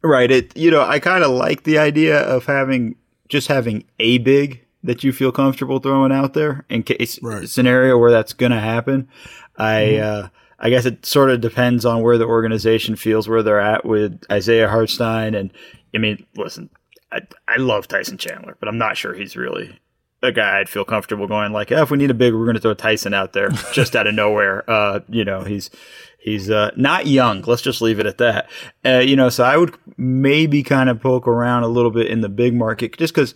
Right. 0.02 0.30
It. 0.30 0.56
You 0.56 0.70
know, 0.70 0.82
I 0.82 1.00
kind 1.00 1.24
of 1.24 1.32
like 1.32 1.64
the 1.64 1.78
idea 1.78 2.20
of 2.20 2.46
having 2.46 2.94
just 3.28 3.48
having 3.48 3.84
a 3.98 4.18
big 4.18 4.64
that 4.84 5.02
you 5.02 5.12
feel 5.12 5.32
comfortable 5.32 5.80
throwing 5.80 6.12
out 6.12 6.34
there 6.34 6.64
in 6.70 6.84
case 6.84 7.20
right. 7.22 7.48
scenario 7.48 7.98
where 7.98 8.12
that's 8.12 8.32
going 8.34 8.52
to 8.52 8.60
happen. 8.60 9.08
I. 9.56 9.82
Mm-hmm. 9.82 10.26
Uh, 10.26 10.28
I 10.58 10.70
guess 10.70 10.84
it 10.86 11.06
sort 11.06 11.30
of 11.30 11.40
depends 11.40 11.84
on 11.84 12.02
where 12.02 12.18
the 12.18 12.26
organization 12.26 12.96
feels 12.96 13.28
where 13.28 13.42
they're 13.42 13.60
at 13.60 13.84
with 13.84 14.24
Isaiah 14.30 14.68
Hartenstein. 14.68 15.34
And 15.34 15.52
I 15.94 15.98
mean, 15.98 16.26
listen, 16.36 16.68
I, 17.12 17.20
I 17.46 17.56
love 17.56 17.86
Tyson 17.86 18.18
Chandler, 18.18 18.56
but 18.58 18.68
I'm 18.68 18.78
not 18.78 18.96
sure 18.96 19.14
he's 19.14 19.36
really 19.36 19.78
a 20.22 20.32
guy 20.32 20.58
I'd 20.58 20.68
feel 20.68 20.84
comfortable 20.84 21.28
going 21.28 21.52
like, 21.52 21.70
oh, 21.70 21.82
if 21.82 21.90
we 21.90 21.98
need 21.98 22.10
a 22.10 22.14
big, 22.14 22.34
we're 22.34 22.44
going 22.44 22.56
to 22.56 22.60
throw 22.60 22.74
Tyson 22.74 23.14
out 23.14 23.32
there 23.32 23.48
just 23.72 23.94
out 23.94 24.06
of 24.06 24.14
nowhere. 24.14 24.68
Uh, 24.68 25.00
you 25.08 25.24
know, 25.24 25.42
he's 25.42 25.70
he's 26.18 26.50
uh, 26.50 26.70
not 26.76 27.06
young. 27.06 27.42
Let's 27.42 27.62
just 27.62 27.80
leave 27.80 28.00
it 28.00 28.06
at 28.06 28.18
that. 28.18 28.50
Uh, 28.84 28.98
you 28.98 29.16
know, 29.16 29.28
so 29.28 29.44
I 29.44 29.56
would 29.56 29.76
maybe 29.96 30.62
kind 30.62 30.90
of 30.90 31.00
poke 31.00 31.28
around 31.28 31.62
a 31.62 31.68
little 31.68 31.90
bit 31.90 32.08
in 32.08 32.20
the 32.20 32.28
big 32.28 32.54
market 32.54 32.96
just 32.96 33.14
because 33.14 33.34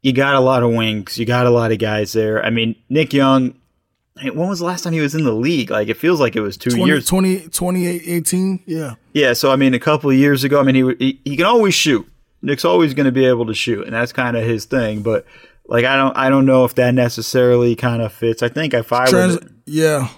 you 0.00 0.12
got 0.12 0.34
a 0.34 0.40
lot 0.40 0.62
of 0.62 0.72
wings, 0.72 1.18
you 1.18 1.26
got 1.26 1.46
a 1.46 1.50
lot 1.50 1.72
of 1.72 1.78
guys 1.78 2.12
there. 2.12 2.44
I 2.44 2.50
mean, 2.50 2.76
Nick 2.88 3.12
Young 3.12 3.54
when 4.16 4.48
was 4.48 4.58
the 4.58 4.66
last 4.66 4.84
time 4.84 4.92
he 4.92 5.00
was 5.00 5.14
in 5.14 5.24
the 5.24 5.32
league? 5.32 5.70
Like 5.70 5.88
it 5.88 5.96
feels 5.96 6.20
like 6.20 6.36
it 6.36 6.40
was 6.40 6.56
two 6.56 6.70
20, 6.70 6.84
years. 6.84 7.06
20, 7.06 7.40
2018, 7.48 8.62
yeah. 8.66 8.94
Yeah, 9.12 9.32
so 9.32 9.50
I 9.50 9.56
mean, 9.56 9.74
a 9.74 9.78
couple 9.78 10.10
of 10.10 10.16
years 10.16 10.44
ago, 10.44 10.60
I 10.60 10.62
mean, 10.62 10.74
he 10.74 10.94
he, 10.98 11.20
he 11.24 11.36
can 11.36 11.46
always 11.46 11.74
shoot. 11.74 12.06
Nick's 12.42 12.64
always 12.64 12.92
going 12.92 13.06
to 13.06 13.12
be 13.12 13.24
able 13.24 13.46
to 13.46 13.54
shoot, 13.54 13.84
and 13.84 13.94
that's 13.94 14.12
kind 14.12 14.36
of 14.36 14.44
his 14.44 14.64
thing. 14.64 15.02
But 15.02 15.24
like, 15.66 15.84
I 15.84 15.96
don't 15.96 16.16
I 16.16 16.28
don't 16.28 16.44
know 16.44 16.64
if 16.64 16.74
that 16.74 16.92
necessarily 16.92 17.74
kind 17.74 18.02
of 18.02 18.12
fits. 18.12 18.42
I 18.42 18.48
think 18.48 18.74
if 18.74 18.92
I 18.92 19.06
Trans- 19.06 19.40
was, 19.40 19.50
yeah. 19.66 20.00
yeah, 20.00 20.08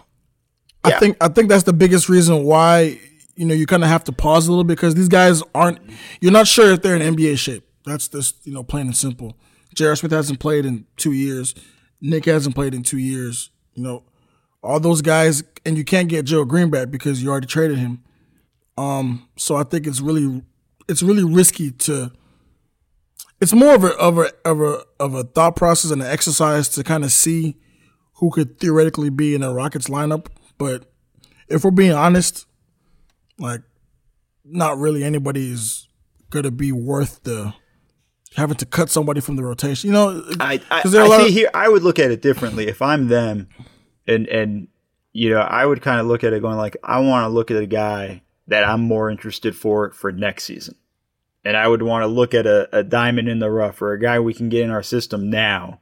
I 0.84 0.98
think 0.98 1.16
I 1.20 1.28
think 1.28 1.48
that's 1.48 1.64
the 1.64 1.72
biggest 1.72 2.08
reason 2.08 2.44
why 2.44 2.98
you 3.36 3.44
know 3.44 3.54
you 3.54 3.66
kind 3.66 3.84
of 3.84 3.90
have 3.90 4.04
to 4.04 4.12
pause 4.12 4.48
a 4.48 4.50
little 4.50 4.64
bit 4.64 4.76
because 4.76 4.94
these 4.94 5.08
guys 5.08 5.42
aren't. 5.54 5.78
You're 6.20 6.32
not 6.32 6.48
sure 6.48 6.72
if 6.72 6.82
they're 6.82 6.96
in 6.96 7.14
NBA 7.14 7.38
shape. 7.38 7.68
That's 7.84 8.08
just 8.08 8.46
you 8.46 8.52
know 8.52 8.64
plain 8.64 8.86
and 8.86 8.96
simple. 8.96 9.36
J.R. 9.74 9.96
Smith 9.96 10.12
hasn't 10.12 10.40
played 10.40 10.64
in 10.64 10.86
two 10.96 11.12
years. 11.12 11.54
Nick 12.00 12.26
hasn't 12.26 12.54
played 12.54 12.74
in 12.74 12.82
two 12.82 12.98
years. 12.98 13.50
You 13.74 13.82
know, 13.82 14.02
all 14.62 14.80
those 14.80 15.02
guys, 15.02 15.42
and 15.66 15.76
you 15.76 15.84
can't 15.84 16.08
get 16.08 16.24
Joe 16.24 16.44
Green 16.44 16.70
back 16.70 16.90
because 16.90 17.22
you 17.22 17.30
already 17.30 17.46
traded 17.46 17.78
him. 17.78 18.02
Um, 18.76 19.28
so 19.36 19.56
I 19.56 19.62
think 19.62 19.86
it's 19.86 20.00
really, 20.00 20.42
it's 20.88 21.02
really 21.02 21.24
risky 21.24 21.70
to. 21.70 22.12
It's 23.40 23.52
more 23.52 23.74
of 23.74 23.84
a 23.84 23.90
of 23.96 24.18
a 24.18 24.32
of 24.44 24.60
a 24.60 24.82
of 24.98 25.14
a 25.14 25.24
thought 25.24 25.56
process 25.56 25.90
and 25.90 26.00
an 26.00 26.08
exercise 26.08 26.68
to 26.70 26.84
kind 26.84 27.04
of 27.04 27.12
see 27.12 27.56
who 28.14 28.30
could 28.30 28.58
theoretically 28.58 29.10
be 29.10 29.34
in 29.34 29.42
a 29.42 29.52
Rockets 29.52 29.88
lineup. 29.88 30.28
But 30.56 30.90
if 31.48 31.64
we're 31.64 31.70
being 31.72 31.92
honest, 31.92 32.46
like, 33.38 33.62
not 34.44 34.78
really 34.78 35.04
anybody 35.04 35.52
is 35.52 35.88
gonna 36.30 36.50
be 36.50 36.72
worth 36.72 37.22
the 37.24 37.54
having 38.36 38.56
to 38.56 38.66
cut 38.66 38.90
somebody 38.90 39.20
from 39.20 39.36
the 39.36 39.44
rotation. 39.44 39.88
You 39.88 39.94
know, 39.94 40.24
I 40.40 40.60
I, 40.70 40.80
I 40.80 40.82
see 40.82 40.98
of- 40.98 41.32
here. 41.32 41.50
I 41.54 41.68
would 41.68 41.82
look 41.82 41.98
at 41.98 42.10
it 42.10 42.22
differently 42.22 42.68
if 42.68 42.82
I'm 42.82 43.08
them, 43.08 43.48
and 44.06 44.26
and 44.28 44.68
you 45.12 45.30
know 45.30 45.40
I 45.40 45.64
would 45.64 45.82
kind 45.82 46.00
of 46.00 46.06
look 46.06 46.24
at 46.24 46.32
it 46.32 46.42
going 46.42 46.56
like 46.56 46.76
I 46.82 47.00
want 47.00 47.24
to 47.24 47.28
look 47.28 47.50
at 47.50 47.56
a 47.56 47.66
guy 47.66 48.22
that 48.48 48.64
I'm 48.64 48.82
more 48.82 49.10
interested 49.10 49.56
for 49.56 49.92
for 49.92 50.12
next 50.12 50.44
season, 50.44 50.76
and 51.44 51.56
I 51.56 51.68
would 51.68 51.82
want 51.82 52.02
to 52.02 52.06
look 52.06 52.34
at 52.34 52.46
a, 52.46 52.68
a 52.76 52.82
diamond 52.82 53.28
in 53.28 53.38
the 53.38 53.50
rough 53.50 53.80
or 53.80 53.92
a 53.92 54.00
guy 54.00 54.18
we 54.20 54.34
can 54.34 54.48
get 54.48 54.62
in 54.62 54.70
our 54.70 54.82
system 54.82 55.30
now 55.30 55.80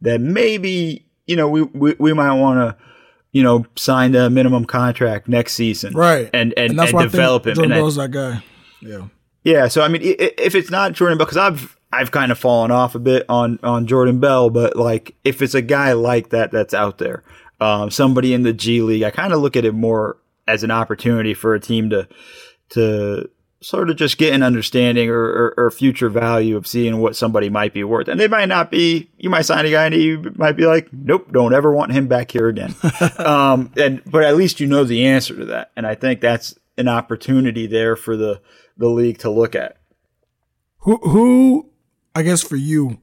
that 0.00 0.20
maybe 0.20 1.06
you 1.26 1.36
know 1.36 1.48
we 1.48 1.62
we, 1.62 1.94
we 1.98 2.12
might 2.12 2.34
want 2.34 2.58
to 2.58 2.84
you 3.32 3.42
know 3.42 3.66
sign 3.76 4.14
a 4.14 4.30
minimum 4.30 4.64
contract 4.64 5.28
next 5.28 5.52
season, 5.54 5.94
right? 5.94 6.30
And 6.32 6.54
and, 6.56 6.70
and, 6.70 6.80
and 6.80 6.98
develop 7.10 7.46
him. 7.46 7.54
Jordan 7.54 7.72
Bell's 7.72 7.96
that 7.96 8.10
guy. 8.10 8.42
Yeah. 8.80 9.08
Yeah, 9.44 9.66
so 9.66 9.82
I 9.82 9.88
mean, 9.88 10.02
if 10.04 10.54
it's 10.54 10.70
not 10.70 10.92
Jordan 10.92 11.18
Bell, 11.18 11.26
because 11.26 11.36
I've 11.36 11.76
I've 11.92 12.10
kind 12.10 12.32
of 12.32 12.38
fallen 12.38 12.70
off 12.70 12.94
a 12.94 12.98
bit 12.98 13.26
on 13.28 13.58
on 13.62 13.86
Jordan 13.86 14.18
Bell, 14.18 14.50
but 14.50 14.76
like 14.76 15.14
if 15.24 15.42
it's 15.42 15.54
a 15.54 15.62
guy 15.62 15.92
like 15.92 16.30
that 16.30 16.50
that's 16.50 16.74
out 16.74 16.98
there, 16.98 17.22
um, 17.60 17.90
somebody 17.90 18.34
in 18.34 18.42
the 18.42 18.52
G 18.52 18.80
League. 18.80 19.02
I 19.02 19.10
kind 19.10 19.32
of 19.32 19.40
look 19.40 19.56
at 19.56 19.64
it 19.64 19.72
more 19.72 20.16
as 20.48 20.64
an 20.64 20.70
opportunity 20.70 21.34
for 21.34 21.54
a 21.54 21.60
team 21.60 21.90
to 21.90 22.08
to 22.70 23.28
sort 23.62 23.90
of 23.90 23.96
just 23.96 24.18
get 24.18 24.34
an 24.34 24.42
understanding 24.42 25.08
or, 25.08 25.22
or, 25.22 25.54
or, 25.56 25.70
future 25.70 26.08
value 26.08 26.56
of 26.56 26.66
seeing 26.66 26.98
what 26.98 27.14
somebody 27.14 27.48
might 27.48 27.72
be 27.72 27.84
worth. 27.84 28.08
And 28.08 28.18
they 28.18 28.26
might 28.26 28.48
not 28.48 28.72
be, 28.72 29.08
you 29.18 29.30
might 29.30 29.42
sign 29.42 29.64
a 29.64 29.70
guy 29.70 29.86
and 29.86 29.94
you 29.94 30.32
might 30.34 30.56
be 30.56 30.66
like, 30.66 30.92
nope, 30.92 31.30
don't 31.30 31.54
ever 31.54 31.72
want 31.72 31.92
him 31.92 32.08
back 32.08 32.32
here 32.32 32.48
again. 32.48 32.74
um, 33.18 33.72
and, 33.76 34.02
but 34.04 34.24
at 34.24 34.36
least 34.36 34.58
you 34.58 34.66
know 34.66 34.82
the 34.82 35.06
answer 35.06 35.36
to 35.36 35.44
that. 35.44 35.70
And 35.76 35.86
I 35.86 35.94
think 35.94 36.20
that's 36.20 36.58
an 36.76 36.88
opportunity 36.88 37.68
there 37.68 37.94
for 37.94 38.16
the, 38.16 38.40
the 38.76 38.88
league 38.88 39.18
to 39.18 39.30
look 39.30 39.54
at. 39.54 39.76
Who, 40.78 40.96
who, 40.96 41.70
I 42.14 42.22
guess 42.22 42.42
for 42.42 42.56
you, 42.56 43.00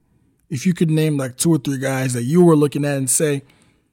if 0.50 0.66
you 0.66 0.74
could 0.74 0.89
name 0.89 1.18
like 1.18 1.38
two 1.38 1.51
or 1.51 1.58
three 1.58 1.78
guys 1.78 2.13
that 2.13 2.24
you 2.24 2.44
were 2.44 2.56
looking 2.56 2.86
at 2.86 2.98
and 2.98 3.10
say, 3.10 3.44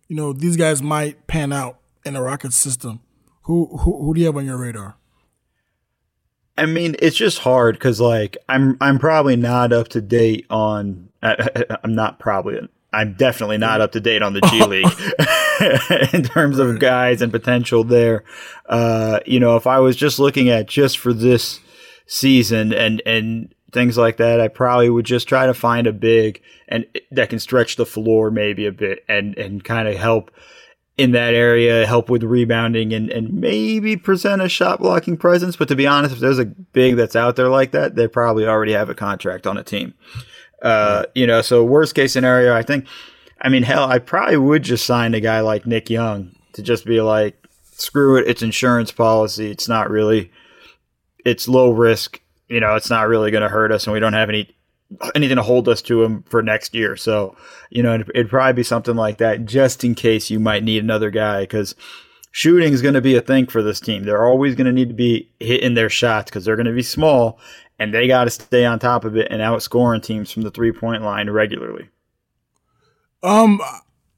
you 0.08 0.16
know, 0.16 0.32
these 0.32 0.56
guys 0.56 0.82
might 0.82 1.26
pan 1.26 1.52
out 1.52 1.78
in 2.04 2.16
a 2.16 2.22
rocket 2.22 2.52
system, 2.52 3.00
who, 3.42 3.66
who, 3.78 4.04
who 4.04 4.14
do 4.14 4.20
you 4.20 4.26
have 4.26 4.36
on 4.36 4.46
your 4.46 4.58
radar? 4.58 4.96
I 6.58 6.66
mean, 6.66 6.96
it's 7.00 7.16
just 7.16 7.38
hard 7.38 7.74
because 7.74 8.00
like 8.00 8.36
I'm 8.48 8.78
I'm 8.80 8.98
probably 8.98 9.36
not 9.36 9.72
up 9.72 9.88
to 9.88 10.00
date 10.00 10.46
on. 10.48 11.10
I'm 11.22 11.94
not 11.94 12.18
probably. 12.18 12.66
I'm 12.92 13.12
definitely 13.14 13.58
not 13.58 13.82
up 13.82 13.92
to 13.92 14.00
date 14.00 14.22
on 14.22 14.32
the 14.32 14.40
G 14.40 14.64
League 14.66 16.14
in 16.14 16.22
terms 16.22 16.58
of 16.58 16.78
guys 16.78 17.20
and 17.20 17.30
potential 17.30 17.84
there. 17.84 18.24
Uh, 18.66 19.20
you 19.26 19.38
know, 19.38 19.56
if 19.56 19.66
I 19.66 19.80
was 19.80 19.96
just 19.96 20.18
looking 20.18 20.48
at 20.48 20.66
just 20.66 20.96
for 20.98 21.12
this 21.12 21.60
season 22.06 22.72
and 22.72 23.02
and 23.04 23.54
things 23.76 23.98
like 23.98 24.16
that, 24.16 24.40
I 24.40 24.48
probably 24.48 24.88
would 24.88 25.04
just 25.04 25.28
try 25.28 25.44
to 25.44 25.52
find 25.52 25.86
a 25.86 25.92
big 25.92 26.40
and 26.66 26.86
that 27.10 27.28
can 27.28 27.38
stretch 27.38 27.76
the 27.76 27.84
floor 27.84 28.30
maybe 28.30 28.64
a 28.64 28.72
bit 28.72 29.04
and 29.06 29.36
and 29.36 29.62
kind 29.62 29.86
of 29.86 29.96
help 29.96 30.30
in 30.96 31.12
that 31.12 31.34
area, 31.34 31.86
help 31.86 32.08
with 32.08 32.22
rebounding 32.22 32.94
and, 32.94 33.10
and 33.10 33.34
maybe 33.34 33.98
present 33.98 34.40
a 34.40 34.48
shot 34.48 34.80
blocking 34.80 35.18
presence. 35.18 35.54
But 35.54 35.68
to 35.68 35.76
be 35.76 35.86
honest, 35.86 36.14
if 36.14 36.20
there's 36.20 36.38
a 36.38 36.46
big 36.46 36.96
that's 36.96 37.14
out 37.14 37.36
there 37.36 37.50
like 37.50 37.72
that, 37.72 37.96
they 37.96 38.08
probably 38.08 38.46
already 38.46 38.72
have 38.72 38.88
a 38.88 38.94
contract 38.94 39.46
on 39.46 39.58
a 39.58 39.62
team. 39.62 39.92
Uh, 40.62 41.04
you 41.14 41.26
know, 41.26 41.42
so 41.42 41.62
worst 41.62 41.94
case 41.94 42.14
scenario, 42.14 42.54
I 42.54 42.62
think, 42.62 42.86
I 43.42 43.50
mean, 43.50 43.62
hell, 43.62 43.84
I 43.84 43.98
probably 43.98 44.38
would 44.38 44.62
just 44.62 44.86
sign 44.86 45.12
a 45.12 45.20
guy 45.20 45.40
like 45.40 45.66
Nick 45.66 45.90
Young 45.90 46.34
to 46.54 46.62
just 46.62 46.86
be 46.86 47.02
like, 47.02 47.36
screw 47.72 48.16
it, 48.16 48.26
it's 48.26 48.40
insurance 48.40 48.90
policy. 48.90 49.50
It's 49.50 49.68
not 49.68 49.90
really, 49.90 50.32
it's 51.26 51.46
low 51.46 51.72
risk. 51.72 52.22
You 52.48 52.60
know, 52.60 52.76
it's 52.76 52.90
not 52.90 53.08
really 53.08 53.30
going 53.30 53.42
to 53.42 53.48
hurt 53.48 53.72
us, 53.72 53.86
and 53.86 53.94
we 53.94 54.00
don't 54.00 54.12
have 54.12 54.28
any 54.28 54.56
anything 55.14 55.36
to 55.36 55.42
hold 55.42 55.68
us 55.68 55.82
to 55.82 56.02
him 56.04 56.22
for 56.28 56.42
next 56.42 56.74
year. 56.74 56.96
So, 56.96 57.36
you 57.70 57.82
know, 57.82 57.94
it'd, 57.94 58.10
it'd 58.14 58.30
probably 58.30 58.52
be 58.52 58.62
something 58.62 58.94
like 58.94 59.18
that 59.18 59.44
just 59.44 59.82
in 59.82 59.94
case 59.94 60.30
you 60.30 60.38
might 60.38 60.62
need 60.62 60.82
another 60.82 61.10
guy 61.10 61.40
because 61.40 61.74
shooting 62.30 62.72
is 62.72 62.82
going 62.82 62.94
to 62.94 63.00
be 63.00 63.16
a 63.16 63.20
thing 63.20 63.46
for 63.46 63.62
this 63.62 63.80
team. 63.80 64.04
They're 64.04 64.24
always 64.24 64.54
going 64.54 64.66
to 64.66 64.72
need 64.72 64.88
to 64.88 64.94
be 64.94 65.32
hitting 65.40 65.74
their 65.74 65.90
shots 65.90 66.30
because 66.30 66.44
they're 66.44 66.56
going 66.56 66.66
to 66.66 66.72
be 66.72 66.82
small 66.82 67.40
and 67.78 67.92
they 67.92 68.06
got 68.06 68.24
to 68.24 68.30
stay 68.30 68.64
on 68.64 68.78
top 68.78 69.04
of 69.04 69.16
it 69.16 69.28
and 69.30 69.40
outscoring 69.40 70.02
teams 70.02 70.30
from 70.30 70.42
the 70.42 70.50
three 70.50 70.72
point 70.72 71.02
line 71.02 71.28
regularly. 71.30 71.88
Um, 73.22 73.60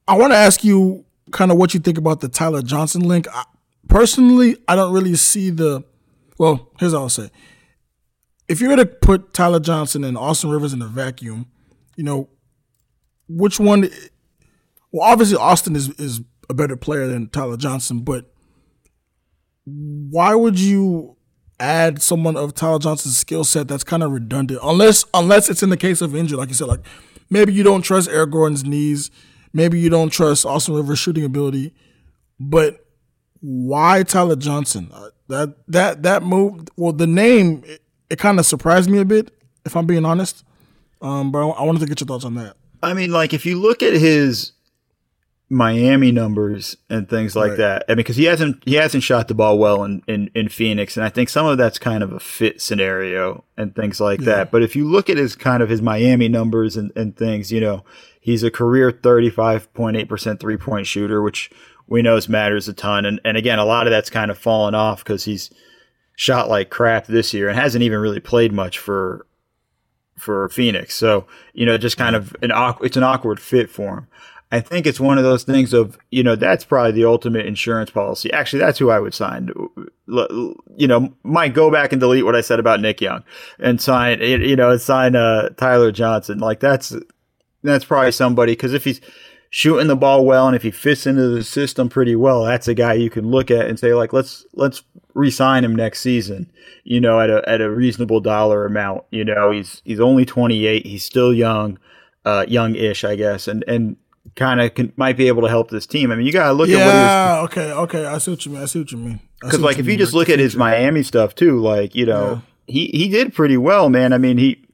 I 0.06 0.16
want 0.16 0.32
to 0.32 0.36
ask 0.36 0.64
you 0.64 1.04
kind 1.30 1.50
of 1.50 1.56
what 1.56 1.74
you 1.74 1.80
think 1.80 1.98
about 1.98 2.20
the 2.20 2.28
Tyler 2.28 2.62
Johnson 2.62 3.02
link. 3.02 3.26
I, 3.32 3.44
personally, 3.88 4.56
I 4.66 4.76
don't 4.76 4.92
really 4.92 5.14
see 5.14 5.50
the. 5.50 5.84
Well, 6.36 6.70
here's 6.78 6.92
what 6.92 7.00
I'll 7.00 7.08
say 7.08 7.30
if 8.48 8.60
you 8.60 8.68
were 8.68 8.76
to 8.76 8.86
put 8.86 9.34
Tyler 9.34 9.60
Johnson 9.60 10.04
and 10.04 10.16
Austin 10.16 10.50
Rivers 10.50 10.72
in 10.72 10.80
a 10.82 10.86
vacuum, 10.86 11.46
you 11.96 12.04
know, 12.04 12.28
which 13.28 13.60
one? 13.60 13.88
Well, 14.90 15.08
obviously 15.08 15.36
Austin 15.36 15.76
is 15.76 15.90
is 15.90 16.22
a 16.48 16.54
better 16.54 16.76
player 16.76 17.06
than 17.06 17.28
Tyler 17.28 17.56
Johnson, 17.56 18.00
but 18.00 18.32
why 19.64 20.34
would 20.34 20.58
you 20.58 21.16
add 21.60 22.00
someone 22.00 22.36
of 22.36 22.54
Tyler 22.54 22.78
Johnson's 22.78 23.18
skill 23.18 23.44
set 23.44 23.68
that's 23.68 23.84
kind 23.84 24.02
of 24.02 24.12
redundant? 24.12 24.60
Unless 24.62 25.04
unless 25.12 25.50
it's 25.50 25.62
in 25.62 25.68
the 25.68 25.76
case 25.76 26.00
of 26.00 26.16
injury, 26.16 26.38
like 26.38 26.48
you 26.48 26.54
said, 26.54 26.68
like 26.68 26.84
maybe 27.28 27.52
you 27.52 27.62
don't 27.62 27.82
trust 27.82 28.08
Eric 28.08 28.30
Gordon's 28.30 28.64
knees, 28.64 29.10
maybe 29.52 29.78
you 29.78 29.90
don't 29.90 30.10
trust 30.10 30.46
Austin 30.46 30.74
Rivers' 30.74 30.98
shooting 30.98 31.24
ability, 31.24 31.74
but 32.40 32.86
why 33.40 34.02
Tyler 34.04 34.36
Johnson? 34.36 34.90
Uh, 34.92 35.10
that 35.28 35.54
that 35.68 36.02
that 36.02 36.22
move. 36.22 36.68
Well, 36.76 36.92
the 36.92 37.06
name 37.06 37.62
it 38.10 38.18
kind 38.18 38.38
of 38.38 38.46
surprised 38.46 38.88
me 38.90 38.98
a 38.98 39.04
bit, 39.04 39.30
if 39.64 39.76
I'm 39.76 39.86
being 39.86 40.04
honest. 40.04 40.44
Um, 41.00 41.30
but 41.30 41.48
I 41.50 41.62
wanted 41.62 41.80
to 41.80 41.86
get 41.86 42.00
your 42.00 42.06
thoughts 42.06 42.24
on 42.24 42.34
that. 42.34 42.56
I 42.82 42.94
mean, 42.94 43.10
like 43.10 43.32
if 43.32 43.46
you 43.46 43.60
look 43.60 43.82
at 43.82 43.94
his 43.94 44.52
Miami 45.50 46.12
numbers 46.12 46.76
and 46.90 47.08
things 47.08 47.34
like 47.34 47.50
right. 47.50 47.58
that, 47.58 47.84
I 47.88 47.92
mean, 47.92 47.98
because 47.98 48.16
he 48.16 48.24
hasn't 48.24 48.62
he 48.64 48.74
hasn't 48.74 49.02
shot 49.02 49.28
the 49.28 49.34
ball 49.34 49.58
well 49.58 49.84
in, 49.84 50.02
in 50.06 50.30
in 50.34 50.48
Phoenix, 50.48 50.96
and 50.96 51.04
I 51.04 51.08
think 51.08 51.28
some 51.28 51.46
of 51.46 51.58
that's 51.58 51.78
kind 51.78 52.02
of 52.02 52.12
a 52.12 52.20
fit 52.20 52.60
scenario 52.60 53.44
and 53.56 53.74
things 53.74 54.00
like 54.00 54.20
yeah. 54.20 54.26
that. 54.26 54.50
But 54.50 54.62
if 54.62 54.76
you 54.76 54.88
look 54.88 55.08
at 55.08 55.16
his 55.16 55.34
kind 55.34 55.62
of 55.62 55.68
his 55.68 55.82
Miami 55.82 56.28
numbers 56.28 56.76
and, 56.76 56.92
and 56.96 57.16
things, 57.16 57.50
you 57.52 57.60
know, 57.60 57.84
he's 58.20 58.42
a 58.42 58.50
career 58.50 58.92
35.8% 58.92 60.40
three 60.40 60.56
point 60.56 60.86
shooter, 60.86 61.22
which 61.22 61.50
we 61.86 62.02
know 62.02 62.20
matters 62.28 62.68
a 62.68 62.72
ton. 62.72 63.04
And 63.04 63.20
and 63.24 63.36
again, 63.36 63.58
a 63.58 63.64
lot 63.64 63.86
of 63.86 63.90
that's 63.90 64.10
kind 64.10 64.30
of 64.30 64.38
fallen 64.38 64.74
off 64.74 65.02
because 65.02 65.24
he's 65.24 65.50
shot 66.18 66.48
like 66.48 66.68
crap 66.68 67.06
this 67.06 67.32
year 67.32 67.48
and 67.48 67.56
hasn't 67.56 67.84
even 67.84 68.00
really 68.00 68.18
played 68.18 68.52
much 68.52 68.76
for 68.76 69.24
for 70.16 70.48
Phoenix. 70.48 70.96
So, 70.96 71.28
you 71.52 71.64
know, 71.64 71.78
just 71.78 71.96
kind 71.96 72.16
of 72.16 72.34
an 72.42 72.50
awkward, 72.50 72.86
it's 72.86 72.96
an 72.96 73.04
awkward 73.04 73.38
fit 73.38 73.70
for 73.70 73.98
him. 73.98 74.06
I 74.50 74.58
think 74.58 74.84
it's 74.84 74.98
one 74.98 75.16
of 75.16 75.22
those 75.22 75.44
things 75.44 75.72
of, 75.72 75.96
you 76.10 76.24
know, 76.24 76.34
that's 76.34 76.64
probably 76.64 76.90
the 76.90 77.04
ultimate 77.04 77.46
insurance 77.46 77.90
policy. 77.90 78.32
Actually, 78.32 78.58
that's 78.58 78.80
who 78.80 78.90
I 78.90 78.98
would 78.98 79.14
sign. 79.14 79.50
You 80.08 80.88
know, 80.88 81.14
might 81.22 81.54
go 81.54 81.70
back 81.70 81.92
and 81.92 82.00
delete 82.00 82.24
what 82.24 82.34
I 82.34 82.40
said 82.40 82.58
about 82.58 82.80
Nick 82.80 83.00
Young 83.00 83.22
and 83.60 83.80
sign, 83.80 84.20
you 84.20 84.56
know, 84.56 84.76
sign 84.76 85.14
uh, 85.14 85.50
Tyler 85.50 85.92
Johnson. 85.92 86.40
Like 86.40 86.58
that's, 86.58 86.96
that's 87.62 87.84
probably 87.84 88.10
somebody 88.10 88.52
because 88.54 88.74
if 88.74 88.82
he's, 88.82 89.00
shooting 89.50 89.86
the 89.86 89.96
ball 89.96 90.24
well 90.24 90.46
and 90.46 90.56
if 90.56 90.62
he 90.62 90.70
fits 90.70 91.06
into 91.06 91.28
the 91.28 91.44
system 91.44 91.88
pretty 91.88 92.16
well, 92.16 92.44
that's 92.44 92.68
a 92.68 92.74
guy 92.74 92.94
you 92.94 93.10
can 93.10 93.30
look 93.30 93.50
at 93.50 93.66
and 93.66 93.78
say 93.78 93.94
like 93.94 94.12
let's 94.12 94.46
let's 94.54 94.82
re-sign 95.14 95.64
him 95.64 95.74
next 95.74 96.00
season, 96.00 96.50
you 96.84 97.00
know, 97.00 97.20
at 97.20 97.30
a 97.30 97.46
at 97.48 97.60
a 97.60 97.70
reasonable 97.70 98.20
dollar 98.20 98.66
amount. 98.66 99.04
You 99.10 99.24
know, 99.24 99.50
he's 99.50 99.82
he's 99.84 100.00
only 100.00 100.24
28, 100.24 100.86
he's 100.86 101.04
still 101.04 101.32
young, 101.32 101.78
uh 102.24 102.44
young-ish, 102.48 103.04
I 103.04 103.16
guess, 103.16 103.48
and 103.48 103.64
and 103.66 103.96
kind 104.36 104.60
of 104.60 104.98
might 104.98 105.16
be 105.16 105.28
able 105.28 105.42
to 105.42 105.48
help 105.48 105.70
this 105.70 105.86
team. 105.86 106.10
I 106.10 106.16
mean, 106.16 106.26
you 106.26 106.32
got 106.32 106.48
to 106.48 106.52
look 106.52 106.68
yeah, 106.68 106.78
at 106.78 106.86
what 106.86 106.94
Yeah, 106.94 107.40
okay, 107.44 107.72
okay, 107.72 108.06
I 108.06 108.18
see 108.18 108.30
what 108.32 108.44
you 108.44 108.52
mean. 108.52 108.62
I 108.62 108.66
see 108.66 108.78
what 108.80 108.92
you 108.92 108.98
mean. 108.98 109.20
Cuz 109.40 109.60
like 109.60 109.78
if 109.78 109.86
you 109.86 109.96
just 109.96 110.14
look 110.14 110.28
at 110.28 110.38
his 110.38 110.56
Miami 110.56 111.02
stuff 111.02 111.34
too, 111.34 111.58
like, 111.58 111.94
you 111.94 112.06
know, 112.06 112.42
yeah. 112.66 112.74
he 112.74 112.86
he 112.92 113.08
did 113.08 113.34
pretty 113.34 113.56
well, 113.56 113.88
man. 113.88 114.12
I 114.12 114.18
mean, 114.18 114.36
he 114.36 114.67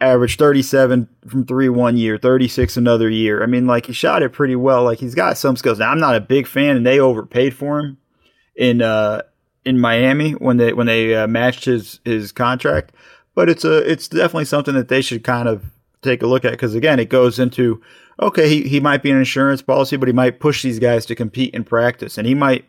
averaged 0.00 0.38
37 0.38 1.08
from 1.26 1.44
three 1.44 1.68
one 1.68 1.96
year, 1.96 2.18
36 2.18 2.76
another 2.76 3.10
year. 3.10 3.42
I 3.42 3.46
mean, 3.46 3.66
like 3.66 3.86
he 3.86 3.92
shot 3.92 4.22
it 4.22 4.32
pretty 4.32 4.56
well. 4.56 4.84
Like 4.84 4.98
he's 4.98 5.14
got 5.14 5.38
some 5.38 5.56
skills. 5.56 5.78
Now 5.78 5.90
I'm 5.90 6.00
not 6.00 6.14
a 6.14 6.20
big 6.20 6.46
fan, 6.46 6.76
and 6.76 6.86
they 6.86 7.00
overpaid 7.00 7.54
for 7.54 7.80
him 7.80 7.98
in 8.56 8.82
uh 8.82 9.22
in 9.64 9.78
Miami 9.78 10.32
when 10.32 10.56
they 10.56 10.72
when 10.72 10.86
they 10.86 11.14
uh, 11.14 11.26
matched 11.26 11.64
his 11.64 12.00
his 12.04 12.32
contract. 12.32 12.92
But 13.34 13.48
it's 13.48 13.64
a 13.64 13.78
it's 13.90 14.08
definitely 14.08 14.46
something 14.46 14.74
that 14.74 14.88
they 14.88 15.02
should 15.02 15.24
kind 15.24 15.48
of 15.48 15.64
take 16.02 16.22
a 16.22 16.26
look 16.26 16.44
at 16.44 16.52
because 16.52 16.74
again, 16.74 17.00
it 17.00 17.08
goes 17.08 17.38
into 17.38 17.82
okay, 18.20 18.48
he 18.48 18.68
he 18.68 18.80
might 18.80 19.02
be 19.02 19.10
an 19.10 19.18
insurance 19.18 19.62
policy, 19.62 19.96
but 19.96 20.08
he 20.08 20.12
might 20.12 20.40
push 20.40 20.62
these 20.62 20.78
guys 20.78 21.06
to 21.06 21.14
compete 21.14 21.54
in 21.54 21.64
practice, 21.64 22.18
and 22.18 22.26
he 22.26 22.34
might. 22.34 22.66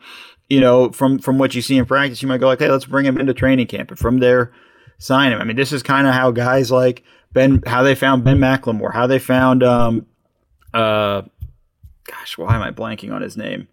You 0.51 0.59
know, 0.59 0.91
from 0.91 1.19
from 1.19 1.38
what 1.38 1.53
you 1.53 1.62
see 1.62 1.77
in 1.77 1.86
practice, 1.86 2.24
you 2.24 2.27
might 2.27 2.39
go 2.39 2.48
like, 2.48 2.57
"Hey, 2.57 2.71
let's 2.71 2.86
bring 2.86 3.05
him 3.05 3.19
into 3.19 3.36
training 3.36 3.67
camp," 3.67 3.91
and 3.91 4.00
from 4.00 4.17
there, 4.17 4.51
sign 4.98 5.31
him. 5.31 5.39
I 5.39 5.43
mean, 5.43 5.55
this 5.55 5.71
is 5.71 5.83
kind 5.83 6.07
of 6.07 6.15
how 6.15 6.31
guys 6.31 6.71
like 6.71 7.03
Ben, 7.33 7.62
how 7.65 7.83
they 7.83 7.95
found 7.95 8.24
Ben 8.24 8.39
McLemore, 8.39 8.93
how 8.93 9.07
they 9.07 9.19
found, 9.19 9.63
um, 9.63 10.05
uh, 10.74 11.21
gosh, 12.05 12.38
why 12.38 12.55
am 12.55 12.62
I 12.62 12.71
blanking 12.71 13.13
on 13.13 13.21
his 13.21 13.38
name? 13.38 13.67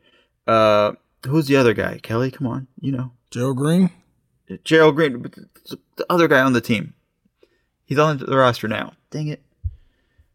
Uh, 0.47 0.93
who's 1.27 1.47
the 1.47 1.57
other 1.57 1.75
guy? 1.75 1.99
Kelly, 1.99 2.31
come 2.31 2.47
on, 2.47 2.67
you 2.81 2.93
know. 2.93 3.13
Gerald 3.31 3.57
Green? 3.57 3.91
Gerald 4.65 4.95
Green, 4.95 5.23
the 5.97 6.07
other 6.09 6.29
guy 6.29 6.41
on 6.41 6.53
the 6.53 6.61
team. 6.61 6.95
He's 7.85 7.99
on 7.99 8.19
the 8.19 8.37
roster 8.37 8.69
now. 8.69 8.93
Dang 9.11 9.29
it. 9.29 9.43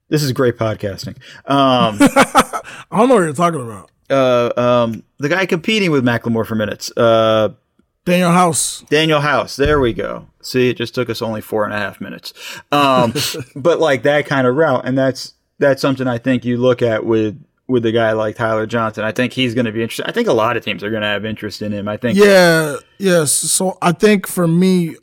This 0.10 0.24
is 0.24 0.32
great 0.34 0.58
podcasting. 0.58 1.16
Um, 1.46 1.98
I 2.02 2.62
don't 2.92 3.08
know 3.08 3.16
what 3.16 3.22
you're 3.22 3.34
talking 3.34 3.62
about. 3.62 3.92
Uh, 4.10 4.52
um, 4.60 5.04
the 5.20 5.30
guy 5.30 5.46
competing 5.46 5.92
with 5.92 6.04
McLemore 6.04 6.46
for 6.46 6.56
minutes. 6.56 6.92
Uh, 6.98 7.50
Danuel 8.06 8.34
House. 8.34 8.84
Daniel 8.90 9.22
House. 9.22 9.56
There 9.56 9.80
we 9.80 9.94
go. 9.94 10.28
See, 10.42 10.70
it 10.70 10.78
just 10.78 10.96
took 10.96 11.10
us 11.10 11.22
only 11.22 11.42
four 11.42 11.66
and 11.66 11.74
a 11.74 11.78
half 11.78 12.02
minutes. 12.02 12.34
Um, 12.72 13.14
but 13.56 13.80
like 13.80 14.04
that 14.04 14.26
kind 14.26 14.48
of 14.48 14.56
route, 14.56 14.86
and 14.86 14.98
that's 14.98 15.34
that's 15.60 15.82
something 15.82 16.08
I 16.08 16.18
think 16.18 16.44
you 16.44 16.58
look 16.58 16.82
at 16.82 17.06
with 17.06 17.44
with 17.68 17.86
a 17.86 17.92
guy 17.92 18.12
like 18.14 18.36
Tyler 18.36 18.66
Johnson. 18.66 19.04
I 19.04 19.12
think 19.12 19.34
he's 19.34 19.54
going 19.54 19.66
to 19.66 19.72
be 19.72 19.82
interested. 19.82 20.08
I 20.08 20.12
think 20.12 20.28
a 20.28 20.34
lot 20.34 20.58
of 20.58 20.66
teams 20.66 20.84
are 20.84 20.90
going 20.90 21.04
to 21.04 21.08
have 21.08 21.26
interest 21.26 21.62
in 21.62 21.72
him. 21.72 21.88
I 21.88 21.98
think. 21.98 22.18
Yeah. 22.18 22.78
Yes. 22.98 23.32
So 23.32 23.78
I 23.82 23.92
think 23.92 24.28
for 24.28 24.48
me, 24.48 24.96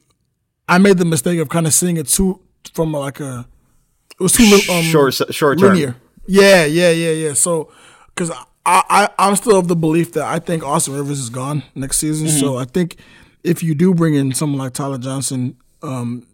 I 0.69 0.79
made 0.79 0.99
the 0.99 1.05
mistake 1.05 1.39
of 1.39 1.49
kind 1.49 1.67
of 1.67 1.75
seeing 1.75 1.97
it 1.97 2.09
too 2.09 2.41
from 2.75 2.93
like 2.93 3.21
a 3.21 3.47
it 4.19 4.23
was 4.23 4.33
too 4.33 4.59
um, 4.73 4.83
short 4.83 5.15
short 5.15 5.61
term. 5.61 5.75
Linear. 5.75 5.97
Yeah. 6.27 6.65
Yeah. 6.65 6.91
Yeah. 6.91 7.13
Yeah. 7.13 7.33
So 7.35 7.71
because 8.09 8.33
I, 8.69 9.09
I 9.19 9.29
am 9.29 9.37
still 9.37 9.59
of 9.59 9.67
the 9.67 9.77
belief 9.77 10.13
that 10.13 10.25
I 10.25 10.39
think 10.39 10.63
Austin 10.63 10.95
Rivers 10.95 11.19
is 11.19 11.31
gone 11.31 11.63
next 11.75 11.97
season. 11.97 12.27
Mm-hmm. 12.27 12.39
So 12.39 12.59
I 12.59 12.65
think 12.65 12.97
if 13.43 13.63
you 13.63 13.75
do 13.75 13.95
bring 13.95 14.15
in 14.15 14.35
someone 14.35 14.59
like 14.59 14.75
Tyler 14.75 14.99
Johnson, 14.99 15.57
um, 15.83 16.27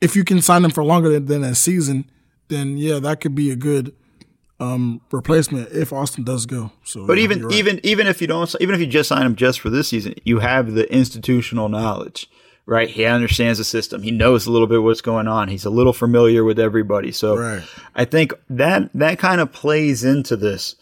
if 0.00 0.14
you 0.14 0.24
can 0.24 0.42
sign 0.42 0.62
him 0.64 0.70
for 0.70 0.84
longer 0.84 1.08
than, 1.08 1.24
than 1.24 1.42
a 1.42 1.54
season, 1.54 2.10
then 2.48 2.76
yeah, 2.76 2.98
that 2.98 3.22
could 3.22 3.34
be 3.34 3.50
a 3.50 3.56
good 3.56 3.94
um, 4.60 5.00
replacement 5.10 5.72
if 5.72 5.90
Austin 5.90 6.22
does 6.22 6.44
go. 6.44 6.70
So, 6.84 7.06
but 7.06 7.18
even 7.18 7.46
right. 7.46 7.54
even 7.54 7.80
even 7.82 8.06
if 8.06 8.20
you 8.20 8.26
don't, 8.26 8.54
even 8.60 8.74
if 8.74 8.80
you 8.80 8.86
just 8.86 9.08
sign 9.08 9.24
him 9.24 9.34
just 9.34 9.60
for 9.60 9.70
this 9.70 9.88
season, 9.88 10.14
you 10.22 10.40
have 10.40 10.74
the 10.74 10.92
institutional 10.92 11.70
knowledge, 11.70 12.28
right? 12.66 12.90
He 12.90 13.06
understands 13.06 13.58
the 13.58 13.64
system. 13.64 14.02
He 14.02 14.10
knows 14.10 14.46
a 14.46 14.52
little 14.52 14.66
bit 14.66 14.82
what's 14.82 15.00
going 15.00 15.28
on. 15.28 15.48
He's 15.48 15.64
a 15.64 15.70
little 15.70 15.94
familiar 15.94 16.44
with 16.44 16.58
everybody. 16.58 17.10
So, 17.10 17.38
right. 17.38 17.62
I 17.94 18.04
think 18.04 18.34
that 18.50 18.90
that 18.92 19.18
kind 19.18 19.40
of 19.40 19.50
plays 19.50 20.04
into 20.04 20.36
this 20.36 20.76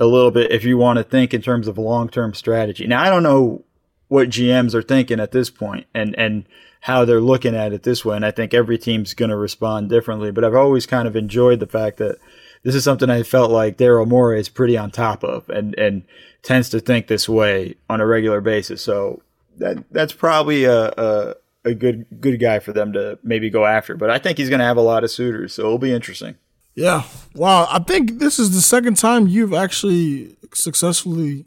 a 0.00 0.06
little 0.06 0.30
bit 0.30 0.50
if 0.50 0.64
you 0.64 0.76
want 0.76 0.98
to 0.98 1.04
think 1.04 1.32
in 1.32 1.42
terms 1.42 1.68
of 1.68 1.78
long 1.78 2.08
term 2.08 2.34
strategy. 2.34 2.86
Now, 2.86 3.02
I 3.02 3.10
don't 3.10 3.22
know 3.22 3.64
what 4.08 4.28
GMs 4.28 4.74
are 4.74 4.82
thinking 4.82 5.20
at 5.20 5.32
this 5.32 5.50
point, 5.50 5.86
and 5.94 6.14
and 6.18 6.46
how 6.84 7.06
they're 7.06 7.20
looking 7.20 7.56
at 7.56 7.72
it 7.72 7.82
this 7.82 8.04
way. 8.04 8.14
And 8.14 8.26
I 8.26 8.30
think 8.30 8.52
every 8.52 8.76
team's 8.76 9.14
going 9.14 9.30
to 9.30 9.36
respond 9.36 9.88
differently. 9.88 10.30
But 10.30 10.44
I've 10.44 10.54
always 10.54 10.84
kind 10.84 11.08
of 11.08 11.16
enjoyed 11.16 11.58
the 11.58 11.66
fact 11.66 11.96
that 11.96 12.18
this 12.62 12.74
is 12.74 12.84
something 12.84 13.08
I 13.08 13.22
felt 13.22 13.50
like 13.50 13.78
Daryl 13.78 14.06
Morey 14.06 14.38
is 14.38 14.50
pretty 14.50 14.76
on 14.76 14.90
top 14.90 15.24
of 15.24 15.48
and, 15.48 15.74
and 15.78 16.02
tends 16.42 16.68
to 16.70 16.80
think 16.80 17.06
this 17.06 17.26
way 17.26 17.76
on 17.88 18.02
a 18.02 18.06
regular 18.06 18.42
basis. 18.42 18.82
So 18.82 19.22
that 19.56 19.82
that's 19.90 20.12
probably 20.12 20.64
a, 20.64 20.88
a, 20.88 21.34
a 21.64 21.74
good 21.74 22.04
good 22.20 22.38
guy 22.38 22.58
for 22.58 22.74
them 22.74 22.92
to 22.92 23.18
maybe 23.22 23.48
go 23.48 23.64
after. 23.64 23.96
But 23.96 24.10
I 24.10 24.18
think 24.18 24.36
he's 24.36 24.50
going 24.50 24.58
to 24.58 24.66
have 24.66 24.76
a 24.76 24.82
lot 24.82 25.04
of 25.04 25.10
suitors, 25.10 25.54
so 25.54 25.62
it'll 25.62 25.78
be 25.78 25.92
interesting. 25.92 26.36
Yeah. 26.74 27.04
Wow. 27.34 27.66
I 27.70 27.78
think 27.80 28.18
this 28.18 28.38
is 28.38 28.54
the 28.54 28.60
second 28.60 28.96
time 28.96 29.26
you've 29.26 29.54
actually 29.54 30.36
successfully 30.52 31.46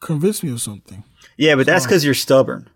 convinced 0.00 0.42
me 0.42 0.52
of 0.52 0.60
something. 0.60 1.04
Yeah, 1.36 1.54
but 1.54 1.66
that's 1.66 1.86
because 1.86 2.04
you're 2.04 2.14
stubborn. 2.14 2.68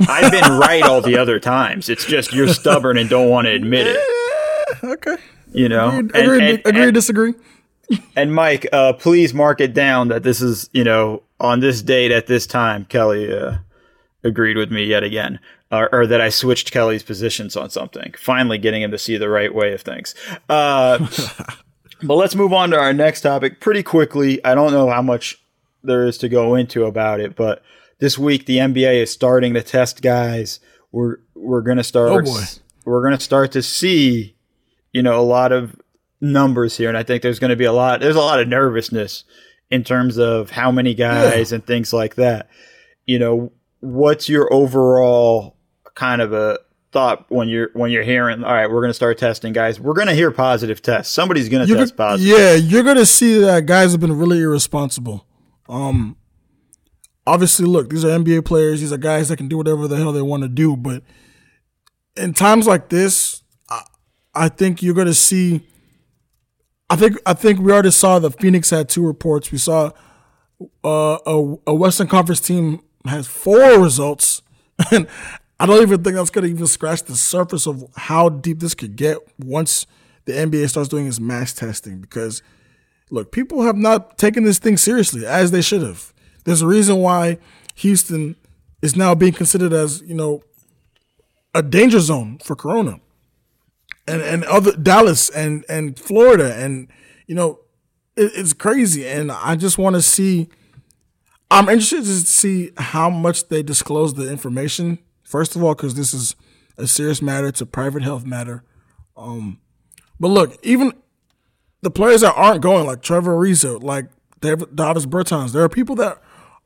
I've 0.00 0.32
been 0.32 0.52
right 0.58 0.82
all 0.82 1.00
the 1.00 1.16
other 1.18 1.38
times. 1.38 1.88
It's 1.88 2.04
just 2.04 2.32
you're 2.32 2.48
stubborn 2.48 2.98
and 2.98 3.08
don't 3.08 3.28
want 3.28 3.46
to 3.46 3.52
admit 3.52 3.86
it. 3.86 4.84
okay. 4.84 5.16
You 5.52 5.68
know, 5.68 5.88
agree, 5.88 5.98
and, 6.00 6.14
agree, 6.14 6.50
and, 6.50 6.66
agree 6.66 6.82
and, 6.82 6.94
disagree. 6.94 7.34
And 8.16 8.34
Mike, 8.34 8.66
uh, 8.72 8.94
please 8.94 9.32
mark 9.32 9.60
it 9.60 9.72
down 9.72 10.08
that 10.08 10.24
this 10.24 10.40
is, 10.40 10.68
you 10.72 10.82
know, 10.82 11.22
on 11.38 11.60
this 11.60 11.82
date 11.82 12.10
at 12.10 12.26
this 12.26 12.46
time, 12.46 12.84
Kelly 12.86 13.32
uh, 13.32 13.58
agreed 14.24 14.56
with 14.56 14.72
me 14.72 14.84
yet 14.84 15.04
again, 15.04 15.38
or, 15.78 15.94
or, 15.94 16.06
that 16.06 16.20
I 16.20 16.28
switched 16.28 16.72
Kelly's 16.72 17.02
positions 17.02 17.56
on 17.56 17.70
something. 17.70 18.14
Finally, 18.18 18.58
getting 18.58 18.82
him 18.82 18.90
to 18.90 18.98
see 18.98 19.16
the 19.16 19.28
right 19.28 19.54
way 19.54 19.72
of 19.72 19.82
things. 19.82 20.14
Uh, 20.48 20.98
but 22.02 22.14
let's 22.14 22.34
move 22.34 22.52
on 22.52 22.70
to 22.70 22.78
our 22.78 22.92
next 22.92 23.22
topic 23.22 23.60
pretty 23.60 23.82
quickly. 23.82 24.44
I 24.44 24.54
don't 24.54 24.72
know 24.72 24.90
how 24.90 25.02
much 25.02 25.42
there 25.82 26.06
is 26.06 26.18
to 26.18 26.28
go 26.28 26.54
into 26.54 26.84
about 26.84 27.20
it, 27.20 27.36
but 27.36 27.62
this 27.98 28.18
week 28.18 28.46
the 28.46 28.58
NBA 28.58 29.02
is 29.02 29.10
starting 29.10 29.54
to 29.54 29.62
test 29.62 30.02
guys. 30.02 30.60
We're 30.92 31.18
we're 31.34 31.62
gonna 31.62 31.84
start. 31.84 32.10
Oh 32.10 32.22
boy. 32.22 32.42
We're 32.84 33.02
gonna 33.02 33.20
start 33.20 33.52
to 33.52 33.62
see 33.62 34.34
you 34.94 35.02
know, 35.02 35.20
a 35.20 35.22
lot 35.22 35.52
of 35.52 35.78
numbers 36.20 36.78
here, 36.78 36.88
and 36.88 36.96
I 36.96 37.02
think 37.02 37.22
there's 37.22 37.40
going 37.40 37.50
to 37.50 37.56
be 37.56 37.64
a 37.64 37.72
lot. 37.72 38.00
There's 38.00 38.16
a 38.16 38.20
lot 38.20 38.40
of 38.40 38.48
nervousness 38.48 39.24
in 39.70 39.84
terms 39.84 40.16
of 40.16 40.50
how 40.50 40.70
many 40.70 40.94
guys 40.94 41.50
yeah. 41.50 41.56
and 41.56 41.66
things 41.66 41.92
like 41.92 42.14
that. 42.14 42.48
You 43.04 43.18
know, 43.18 43.52
what's 43.80 44.28
your 44.28 44.50
overall 44.54 45.53
kind 45.94 46.20
of 46.20 46.32
a 46.32 46.58
thought 46.92 47.26
when 47.28 47.48
you're 47.48 47.70
when 47.74 47.90
you're 47.90 48.02
hearing? 48.02 48.44
All 48.44 48.52
right, 48.52 48.70
we're 48.70 48.80
going 48.80 48.90
to 48.90 48.94
start 48.94 49.18
testing 49.18 49.52
guys. 49.52 49.78
We're 49.78 49.94
going 49.94 50.06
to 50.06 50.14
hear 50.14 50.30
positive 50.30 50.80
tests. 50.80 51.12
Somebody's 51.12 51.48
going 51.48 51.66
to 51.66 51.74
test 51.74 51.96
positive. 51.96 52.38
Yeah, 52.38 52.54
you're 52.54 52.82
going 52.82 52.96
to 52.96 53.06
see 53.06 53.38
that 53.40 53.66
guys 53.66 53.92
have 53.92 54.00
been 54.00 54.16
really 54.16 54.40
irresponsible. 54.40 55.26
Um, 55.68 56.16
obviously, 57.26 57.66
look, 57.66 57.90
these 57.90 58.04
are 58.04 58.08
NBA 58.08 58.44
players. 58.44 58.80
These 58.80 58.92
are 58.92 58.98
guys 58.98 59.28
that 59.28 59.36
can 59.36 59.48
do 59.48 59.56
whatever 59.56 59.88
the 59.88 59.96
hell 59.96 60.12
they 60.12 60.22
want 60.22 60.42
to 60.42 60.48
do, 60.48 60.76
but 60.76 61.02
in 62.16 62.32
times 62.32 62.66
like 62.66 62.88
this, 62.88 63.42
I 63.68 63.82
I 64.34 64.48
think 64.48 64.82
you're 64.82 64.94
going 64.94 65.06
to 65.06 65.14
see. 65.14 65.66
I 66.90 66.96
think 66.96 67.18
I 67.26 67.32
think 67.32 67.60
we 67.60 67.72
already 67.72 67.90
saw 67.90 68.18
the 68.18 68.30
Phoenix 68.30 68.70
had 68.70 68.88
two 68.88 69.04
reports. 69.04 69.50
We 69.50 69.58
saw 69.58 69.90
uh, 70.84 71.18
a, 71.26 71.56
a 71.66 71.74
Western 71.74 72.06
Conference 72.06 72.40
team 72.40 72.80
has 73.06 73.26
four 73.26 73.80
results, 73.80 74.42
and 74.90 75.08
I 75.58 75.66
don't 75.66 75.82
even 75.82 76.02
think 76.02 76.16
that's 76.16 76.30
going 76.30 76.44
to 76.44 76.50
even 76.50 76.66
scratch 76.66 77.04
the 77.04 77.14
surface 77.14 77.66
of 77.66 77.84
how 77.96 78.28
deep 78.28 78.60
this 78.60 78.74
could 78.74 78.96
get 78.96 79.18
once 79.38 79.86
the 80.24 80.32
NBA 80.32 80.68
starts 80.68 80.88
doing 80.88 81.06
its 81.06 81.20
mass 81.20 81.52
testing. 81.52 82.00
Because 82.00 82.42
look, 83.10 83.30
people 83.30 83.62
have 83.62 83.76
not 83.76 84.18
taken 84.18 84.44
this 84.44 84.58
thing 84.58 84.76
seriously 84.76 85.24
as 85.24 85.50
they 85.50 85.62
should 85.62 85.82
have. 85.82 86.12
There's 86.44 86.62
a 86.62 86.66
reason 86.66 86.98
why 86.98 87.38
Houston 87.76 88.36
is 88.82 88.96
now 88.96 89.14
being 89.14 89.32
considered 89.32 89.72
as 89.72 90.02
you 90.02 90.14
know 90.14 90.42
a 91.54 91.62
danger 91.62 92.00
zone 92.00 92.38
for 92.38 92.54
Corona 92.54 93.00
and 94.06 94.20
and 94.20 94.44
other 94.44 94.72
Dallas 94.72 95.30
and 95.30 95.64
and 95.68 95.98
Florida 95.98 96.54
and 96.54 96.88
you 97.26 97.34
know 97.34 97.60
it, 98.16 98.32
it's 98.34 98.52
crazy 98.52 99.06
and 99.08 99.32
I 99.32 99.56
just 99.56 99.78
want 99.78 99.96
to 99.96 100.02
see 100.02 100.48
I'm 101.50 101.68
interested 101.68 102.02
to 102.02 102.26
see 102.26 102.72
how 102.76 103.08
much 103.08 103.48
they 103.48 103.62
disclose 103.62 104.14
the 104.14 104.30
information 104.30 104.98
first 105.24 105.56
of 105.56 105.62
all 105.62 105.74
because 105.74 105.94
this 105.94 106.14
is 106.14 106.36
a 106.78 106.86
serious 106.86 107.20
matter 107.20 107.46
it's 107.46 107.60
a 107.60 107.66
private 107.66 108.02
health 108.02 108.24
matter 108.24 108.62
um 109.16 109.58
but 110.20 110.28
look 110.28 110.58
even 110.62 110.92
the 111.82 111.90
players 111.90 112.20
that 112.22 112.34
aren't 112.34 112.62
going 112.62 112.86
like 112.86 113.02
Trevor 113.02 113.36
Ariza 113.36 113.82
like 113.82 114.06
Davis 114.40 115.06
Bertans 115.06 115.52
there 115.52 115.62
are 115.62 115.68
people 115.68 115.96
that 115.96 116.20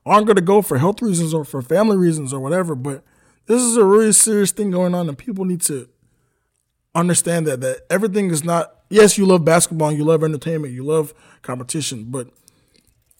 aren't 0.05 0.27
going 0.27 0.37
to 0.37 0.43
go 0.43 0.63
for 0.63 0.79
health 0.79 1.03
reasons 1.03 1.35
or 1.35 1.45
for 1.45 1.63
family 1.63 1.97
reasons 1.97 2.33
or 2.33 2.41
whatever 2.41 2.75
but 2.75 3.03
this 3.47 3.63
is 3.63 3.77
a 3.77 3.85
really 3.85 4.13
serious 4.13 4.53
thing 4.53 4.71
going 4.71 4.95
on 4.95 5.09
and 5.09 5.17
people 5.17 5.45
need 5.45 5.61
to 5.63 5.89
understand 6.95 7.47
that 7.47 7.61
that 7.61 7.81
everything 7.91 8.31
is 8.31 8.45
not 8.45 8.81
yes 8.91 9.19
you 9.19 9.27
love 9.27 9.45
basketball 9.45 9.89
and 9.89 9.99
you 9.99 10.05
love 10.05 10.25
entertainment 10.25 10.73
you 10.73 10.83
love 10.83 11.15
competition 11.43 12.05
but 12.09 12.29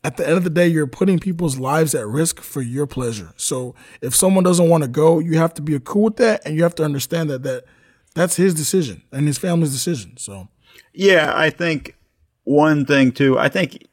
at 0.05 0.17
the 0.17 0.27
end 0.27 0.37
of 0.37 0.45
the 0.45 0.51
day 0.51 0.67
you're 0.67 0.87
putting 0.87 1.19
people's 1.19 1.59
lives 1.59 1.95
at 1.95 2.07
risk 2.07 2.41
for 2.41 2.63
your 2.63 2.87
pleasure. 2.87 3.33
So 3.37 3.75
if 4.01 4.15
someone 4.15 4.45
doesn't 4.45 4.69
want 4.69 4.85
to 4.85 4.89
go 4.89 5.19
you 5.19 5.39
have 5.39 5.55
to 5.55 5.63
be 5.63 5.79
cool 5.81 6.05
with 6.05 6.17
that 6.17 6.43
and 6.45 6.57
you 6.57 6.63
have 6.63 6.75
to 6.77 6.85
understand 6.85 7.31
that 7.31 7.43
that 7.43 7.65
that's 8.15 8.37
his 8.37 8.55
decision 8.55 9.03
and 9.13 9.27
his 9.27 9.39
family's 9.39 9.73
decision 9.73 10.17
so. 10.17 10.49
Yeah 10.93 11.33
i 11.35 11.51
think 11.51 11.97
one 12.45 12.87
thing 12.87 13.13
too 13.13 13.39
i 13.39 13.49
think 13.49 13.87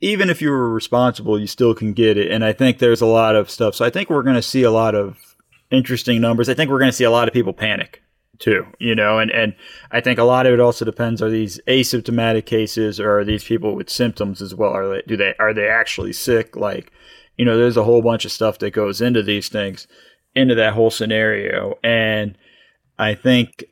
even 0.00 0.30
if 0.30 0.42
you 0.42 0.50
were 0.50 0.70
responsible 0.70 1.38
you 1.38 1.46
still 1.46 1.74
can 1.74 1.92
get 1.92 2.16
it 2.16 2.30
and 2.30 2.44
i 2.44 2.52
think 2.52 2.78
there's 2.78 3.00
a 3.00 3.06
lot 3.06 3.36
of 3.36 3.50
stuff. 3.50 3.74
So 3.74 3.84
i 3.84 3.90
think 3.90 4.10
we're 4.10 4.22
going 4.22 4.36
to 4.36 4.42
see 4.42 4.62
a 4.62 4.70
lot 4.70 4.94
of 4.94 5.34
interesting 5.70 6.20
numbers. 6.20 6.48
I 6.48 6.54
think 6.54 6.70
we're 6.70 6.78
going 6.78 6.90
to 6.90 6.96
see 6.96 7.04
a 7.04 7.10
lot 7.10 7.26
of 7.28 7.34
people 7.34 7.52
panic 7.52 8.02
too, 8.38 8.66
you 8.78 8.94
know, 8.94 9.18
and, 9.18 9.30
and 9.30 9.54
I 9.90 10.00
think 10.00 10.18
a 10.18 10.24
lot 10.24 10.46
of 10.46 10.52
it 10.52 10.60
also 10.60 10.84
depends 10.84 11.22
are 11.22 11.30
these 11.30 11.60
asymptomatic 11.66 12.46
cases 12.46 12.98
or 13.00 13.18
are 13.18 13.24
these 13.24 13.44
people 13.44 13.74
with 13.74 13.90
symptoms 13.90 14.42
as 14.42 14.54
well? 14.54 14.72
Are 14.72 14.88
they, 14.88 15.02
do 15.06 15.16
they, 15.16 15.34
are 15.38 15.54
they 15.54 15.68
actually 15.68 16.12
sick? 16.12 16.56
Like, 16.56 16.92
you 17.36 17.44
know, 17.44 17.56
there's 17.56 17.76
a 17.76 17.84
whole 17.84 18.02
bunch 18.02 18.24
of 18.24 18.32
stuff 18.32 18.58
that 18.58 18.72
goes 18.72 19.00
into 19.00 19.22
these 19.22 19.48
things, 19.48 19.86
into 20.34 20.54
that 20.54 20.74
whole 20.74 20.90
scenario. 20.90 21.78
And 21.82 22.36
I 22.98 23.14
think, 23.14 23.64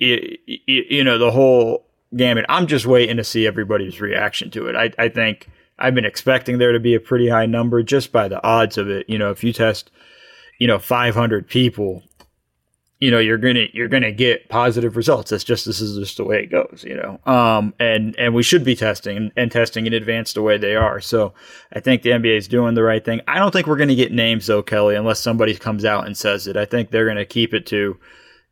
it, 0.00 0.40
it, 0.46 0.86
you 0.90 1.04
know, 1.04 1.18
the 1.18 1.30
whole 1.30 1.86
gamut, 2.16 2.46
I'm 2.48 2.66
just 2.66 2.86
waiting 2.86 3.16
to 3.16 3.24
see 3.24 3.46
everybody's 3.46 4.00
reaction 4.00 4.50
to 4.52 4.68
it. 4.68 4.76
I, 4.76 4.90
I 4.98 5.08
think 5.08 5.48
I've 5.78 5.94
been 5.94 6.04
expecting 6.04 6.58
there 6.58 6.72
to 6.72 6.80
be 6.80 6.94
a 6.94 7.00
pretty 7.00 7.28
high 7.28 7.46
number 7.46 7.82
just 7.82 8.12
by 8.12 8.28
the 8.28 8.42
odds 8.44 8.78
of 8.78 8.88
it. 8.88 9.08
You 9.08 9.18
know, 9.18 9.30
if 9.30 9.44
you 9.44 9.52
test, 9.52 9.90
you 10.58 10.66
know, 10.66 10.78
500 10.78 11.48
people, 11.48 12.02
you 13.00 13.12
know 13.12 13.18
you're 13.18 13.38
gonna 13.38 13.66
you're 13.72 13.88
gonna 13.88 14.10
get 14.10 14.48
positive 14.48 14.96
results. 14.96 15.30
That's 15.30 15.44
just 15.44 15.66
this 15.66 15.80
is 15.80 15.98
just 15.98 16.16
the 16.16 16.24
way 16.24 16.42
it 16.42 16.46
goes, 16.50 16.84
you 16.86 16.96
know. 16.96 17.20
Um, 17.32 17.72
and 17.78 18.16
and 18.18 18.34
we 18.34 18.42
should 18.42 18.64
be 18.64 18.74
testing 18.74 19.30
and 19.36 19.52
testing 19.52 19.86
in 19.86 19.92
advance 19.92 20.32
the 20.32 20.42
way 20.42 20.58
they 20.58 20.74
are. 20.74 21.00
So 21.00 21.32
I 21.72 21.80
think 21.80 22.02
the 22.02 22.10
NBA 22.10 22.36
is 22.36 22.48
doing 22.48 22.74
the 22.74 22.82
right 22.82 23.04
thing. 23.04 23.20
I 23.28 23.38
don't 23.38 23.52
think 23.52 23.68
we're 23.68 23.76
gonna 23.76 23.94
get 23.94 24.12
names 24.12 24.46
though, 24.46 24.62
Kelly, 24.62 24.96
unless 24.96 25.20
somebody 25.20 25.54
comes 25.54 25.84
out 25.84 26.06
and 26.06 26.16
says 26.16 26.48
it. 26.48 26.56
I 26.56 26.64
think 26.64 26.90
they're 26.90 27.06
gonna 27.06 27.24
keep 27.24 27.54
it 27.54 27.66
to, 27.66 27.96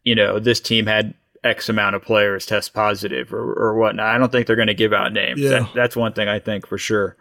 you 0.04 0.14
know, 0.14 0.38
this 0.38 0.60
team 0.60 0.86
had 0.86 1.14
X 1.42 1.68
amount 1.68 1.96
of 1.96 2.02
players 2.02 2.46
test 2.46 2.72
positive 2.72 3.32
or, 3.32 3.52
or 3.52 3.74
whatnot. 3.74 4.14
I 4.14 4.18
don't 4.18 4.30
think 4.30 4.46
they're 4.46 4.54
gonna 4.54 4.74
give 4.74 4.92
out 4.92 5.12
names. 5.12 5.40
Yeah. 5.40 5.50
That, 5.50 5.70
that's 5.74 5.96
one 5.96 6.12
thing 6.12 6.28
I 6.28 6.38
think 6.38 6.68
for 6.68 6.78
sure. 6.78 7.16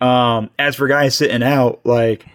Um, 0.00 0.50
as 0.58 0.74
for 0.74 0.88
guys 0.88 1.14
sitting 1.14 1.44
out, 1.44 1.86
like 1.86 2.26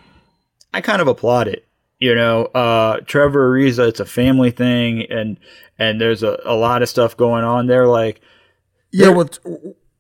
I 0.74 0.80
kind 0.80 1.02
of 1.02 1.10
applaud 1.10 1.50
it 1.50 1.66
you 2.00 2.16
know, 2.16 2.46
uh, 2.46 3.02
Trevor 3.06 3.52
Ariza, 3.52 3.88
it's 3.90 4.00
a 4.00 4.06
family 4.06 4.52
thing, 4.52 5.06
and 5.10 5.38
and 5.78 6.00
there's 6.00 6.24
a, 6.24 6.40
a 6.46 6.56
lot 6.56 6.82
of 6.82 6.90
stuff 6.90 7.16
going 7.16 7.44
on 7.44 7.68
there. 7.68 7.88
Like, 7.88 8.22
yeah, 8.92 9.10
well, 9.10 9.30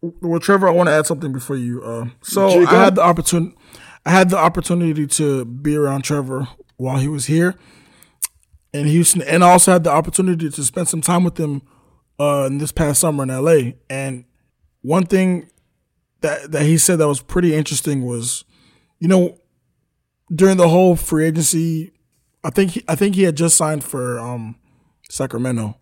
with 0.01 0.43
Trevor, 0.43 0.67
I 0.67 0.71
want 0.71 0.87
to 0.87 0.93
add 0.93 1.05
something 1.05 1.33
before 1.33 1.57
you. 1.57 1.83
Uh, 1.83 2.07
so 2.21 2.65
I 2.65 2.83
had 2.83 2.95
the 2.95 3.01
opportunity, 3.01 3.55
I 4.05 4.11
had 4.11 4.29
the 4.29 4.37
opportunity 4.37 5.07
to 5.07 5.45
be 5.45 5.75
around 5.75 6.03
Trevor 6.03 6.47
while 6.77 6.99
he 6.99 7.07
was 7.07 7.25
here 7.25 7.55
in 8.71 8.87
Houston, 8.87 9.21
and 9.21 9.43
I 9.43 9.51
also 9.51 9.73
had 9.73 9.83
the 9.83 9.91
opportunity 9.91 10.49
to 10.49 10.63
spend 10.63 10.87
some 10.87 11.01
time 11.01 11.23
with 11.23 11.37
him 11.37 11.61
uh, 12.19 12.45
in 12.47 12.59
this 12.59 12.71
past 12.71 13.01
summer 13.01 13.23
in 13.23 13.29
LA. 13.29 13.73
And 13.89 14.25
one 14.81 15.05
thing 15.05 15.49
that 16.21 16.51
that 16.51 16.63
he 16.63 16.77
said 16.77 16.99
that 16.99 17.07
was 17.07 17.21
pretty 17.21 17.53
interesting 17.55 18.03
was, 18.03 18.45
you 18.99 19.07
know, 19.07 19.38
during 20.33 20.57
the 20.57 20.69
whole 20.69 20.95
free 20.95 21.25
agency, 21.25 21.91
I 22.43 22.49
think 22.49 22.71
he, 22.71 22.83
I 22.87 22.95
think 22.95 23.15
he 23.15 23.23
had 23.23 23.35
just 23.35 23.57
signed 23.57 23.83
for 23.83 24.19
um, 24.19 24.55
Sacramento, 25.09 25.77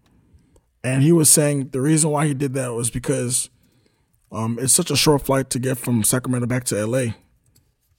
and 0.83 1.03
he 1.03 1.11
was 1.11 1.29
saying 1.29 1.69
the 1.69 1.81
reason 1.81 2.09
why 2.09 2.27
he 2.27 2.33
did 2.33 2.53
that 2.53 2.73
was 2.73 2.89
because 2.89 3.49
um, 4.31 4.57
it's 4.59 4.73
such 4.73 4.91
a 4.91 4.95
short 4.95 5.21
flight 5.23 5.49
to 5.51 5.59
get 5.59 5.77
from 5.77 6.03
Sacramento 6.03 6.47
back 6.47 6.63
to 6.65 6.85
LA, 6.85 7.13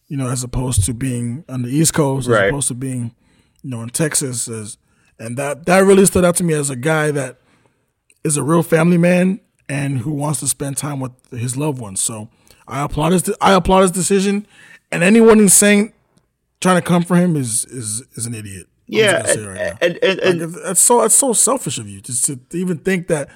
you 0.08 0.16
know, 0.16 0.28
as 0.28 0.42
opposed 0.42 0.84
to 0.84 0.94
being 0.94 1.44
on 1.48 1.62
the 1.62 1.68
East 1.68 1.94
Coast, 1.94 2.28
as 2.28 2.34
opposed 2.50 2.68
to 2.68 2.74
being, 2.74 3.14
you 3.62 3.70
know, 3.70 3.82
in 3.82 3.90
Texas. 3.90 4.48
As, 4.48 4.78
and 5.18 5.36
that 5.36 5.66
that 5.66 5.80
really 5.80 6.06
stood 6.06 6.24
out 6.24 6.36
to 6.36 6.44
me 6.44 6.54
as 6.54 6.70
a 6.70 6.76
guy 6.76 7.10
that 7.10 7.38
is 8.24 8.36
a 8.36 8.42
real 8.42 8.62
family 8.62 8.98
man 8.98 9.40
and 9.68 9.98
who 9.98 10.12
wants 10.12 10.40
to 10.40 10.48
spend 10.48 10.76
time 10.76 10.98
with 11.00 11.12
his 11.30 11.56
loved 11.56 11.78
ones. 11.80 12.00
So 12.00 12.28
I 12.66 12.82
applaud 12.82 13.12
his 13.12 13.32
I 13.40 13.52
applaud 13.54 13.82
his 13.82 13.90
decision, 13.90 14.46
and 14.90 15.02
anyone 15.02 15.38
who's 15.38 15.54
saying 15.54 15.92
trying 16.60 16.80
to 16.80 16.86
come 16.86 17.02
for 17.02 17.16
him 17.16 17.36
is 17.36 17.64
is 17.66 18.02
is 18.14 18.26
an 18.26 18.34
idiot. 18.34 18.66
Yeah, 18.90 19.22
and, 19.28 19.46
right 19.46 19.76
and, 19.82 19.98
and, 20.02 20.18
and- 20.20 20.52
Like, 20.52 20.62
that's 20.64 20.80
so 20.80 21.02
that's 21.02 21.14
so 21.14 21.32
selfish 21.34 21.78
of 21.78 21.88
you 21.88 22.00
just 22.00 22.24
to 22.26 22.38
even 22.52 22.78
think 22.78 23.08
that 23.08 23.28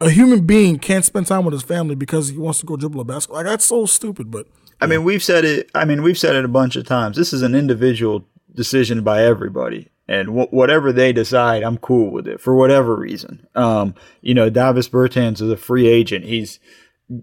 a 0.00 0.08
human 0.10 0.46
being 0.46 0.78
can't 0.78 1.04
spend 1.04 1.26
time 1.26 1.44
with 1.44 1.52
his 1.52 1.62
family 1.62 1.94
because 1.94 2.28
he 2.30 2.38
wants 2.38 2.60
to 2.60 2.66
go 2.66 2.76
dribble 2.76 3.00
a 3.00 3.04
basketball. 3.04 3.36
Like 3.38 3.46
that's 3.46 3.64
so 3.66 3.84
stupid. 3.86 4.30
But 4.30 4.46
I 4.80 4.86
mean, 4.86 5.04
we've 5.04 5.22
said 5.22 5.44
it. 5.44 5.70
I 5.74 5.84
mean, 5.84 6.02
we've 6.02 6.18
said 6.18 6.34
it 6.36 6.44
a 6.44 6.48
bunch 6.48 6.76
of 6.76 6.86
times. 6.86 7.16
This 7.16 7.32
is 7.32 7.42
an 7.42 7.54
individual 7.54 8.24
decision 8.54 9.02
by 9.02 9.22
everybody, 9.24 9.90
and 10.08 10.28
wh- 10.28 10.52
whatever 10.52 10.90
they 10.92 11.12
decide, 11.12 11.62
I'm 11.62 11.76
cool 11.78 12.10
with 12.10 12.26
it 12.26 12.40
for 12.40 12.54
whatever 12.56 12.96
reason. 12.96 13.46
Um, 13.54 13.94
you 14.22 14.34
know, 14.34 14.48
Davis 14.50 14.88
Bertans 14.88 15.34
is 15.42 15.50
a 15.50 15.56
free 15.56 15.86
agent. 15.86 16.24
He's, 16.24 16.58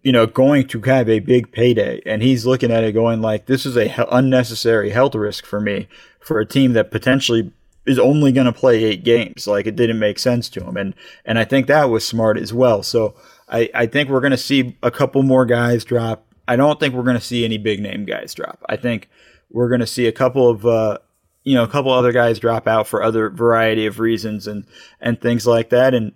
you 0.04 0.12
know, 0.12 0.28
going 0.28 0.67
to 0.67 0.82
have 0.82 1.10
a 1.10 1.19
big 1.19 1.52
payday, 1.52 2.02
and 2.06 2.21
he's 2.21 2.45
looking 2.45 2.71
at 2.71 2.84
it 2.84 2.91
going 2.93 3.21
like, 3.21 3.45
this 3.45 3.65
is 3.65 3.75
a 3.75 3.88
he- 3.88 4.04
unnecessary 4.12 4.91
health 4.91 5.15
risk 5.15 5.45
for 5.45 5.60
me 5.60 5.88
for 6.19 6.39
a 6.39 6.45
team 6.45 6.73
that 6.73 6.91
potentially 6.91 7.52
is 7.86 7.97
only 7.97 8.32
going 8.32 8.45
to 8.45 8.54
play 8.54 8.84
eight 8.84 9.04
games. 9.04 9.47
Like 9.47 9.65
it 9.65 9.75
didn't 9.75 9.99
make 9.99 10.19
sense 10.19 10.49
to 10.49 10.63
him, 10.63 10.78
and 10.78 10.93
and 11.25 11.39
I 11.39 11.45
think 11.45 11.67
that 11.67 11.89
was 11.89 12.08
smart 12.08 12.38
as 12.38 12.54
well. 12.54 12.84
So 12.84 13.15
I 13.47 13.69
I 13.73 13.86
think 13.88 14.10
we're 14.10 14.19
going 14.19 14.32
to 14.32 14.38
see 14.38 14.78
a 14.84 14.91
couple 14.91 15.23
more 15.23 15.45
guys 15.45 15.84
drop. 15.84 16.25
I 16.47 16.56
don't 16.56 16.80
think 16.80 16.93
we're 16.93 17.04
going 17.04 17.17
to 17.17 17.23
see 17.23 17.45
any 17.45 17.58
big 17.58 17.80
name 17.80 18.06
guys 18.06 18.34
drop. 18.34 18.63
I 18.67 18.75
think 18.75 19.10
we're 19.49 19.69
going 19.69 19.82
to 19.82 19.88
see 19.88 20.06
a 20.08 20.12
couple 20.12 20.49
of 20.49 20.65
uh, 20.65 20.99
you 21.43 21.56
know 21.56 21.63
a 21.63 21.67
couple 21.67 21.91
other 21.91 22.12
guys 22.12 22.38
drop 22.38 22.67
out 22.67 22.88
for 22.88 23.02
other 23.02 23.30
variety 23.30 23.88
of 23.88 23.99
reasons 23.99 24.45
and 24.45 24.65
and 25.02 25.19
things 25.19 25.47
like 25.47 25.69
that. 25.69 25.95
And 25.95 26.12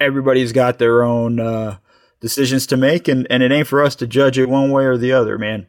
everybody's 0.00 0.52
got 0.52 0.78
their 0.78 1.04
own 1.04 1.38
uh, 1.38 1.76
decisions 2.20 2.66
to 2.68 2.76
make, 2.76 3.08
and 3.08 3.26
and 3.30 3.42
it 3.42 3.52
ain't 3.52 3.66
for 3.66 3.82
us 3.82 3.94
to 3.96 4.06
judge 4.06 4.38
it 4.38 4.48
one 4.48 4.70
way 4.70 4.84
or 4.84 4.96
the 4.96 5.12
other, 5.12 5.38
man. 5.38 5.66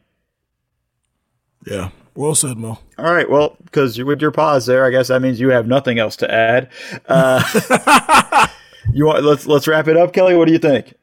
yeah, 1.66 1.90
well 2.14 2.34
said, 2.34 2.58
Mo. 2.58 2.78
All 2.98 3.12
right, 3.12 3.28
well, 3.28 3.56
because 3.64 3.98
with 4.02 4.20
your 4.20 4.30
pause 4.30 4.66
there, 4.66 4.84
I 4.84 4.90
guess 4.90 5.08
that 5.08 5.20
means 5.20 5.40
you 5.40 5.50
have 5.50 5.66
nothing 5.66 5.98
else 5.98 6.16
to 6.16 6.32
add. 6.32 6.70
Uh, 7.06 8.46
you 8.92 9.06
want 9.06 9.24
let's 9.24 9.46
let's 9.46 9.66
wrap 9.66 9.88
it 9.88 9.96
up, 9.96 10.12
Kelly. 10.12 10.36
What 10.36 10.46
do 10.46 10.52
you 10.52 10.58
think? 10.58 10.94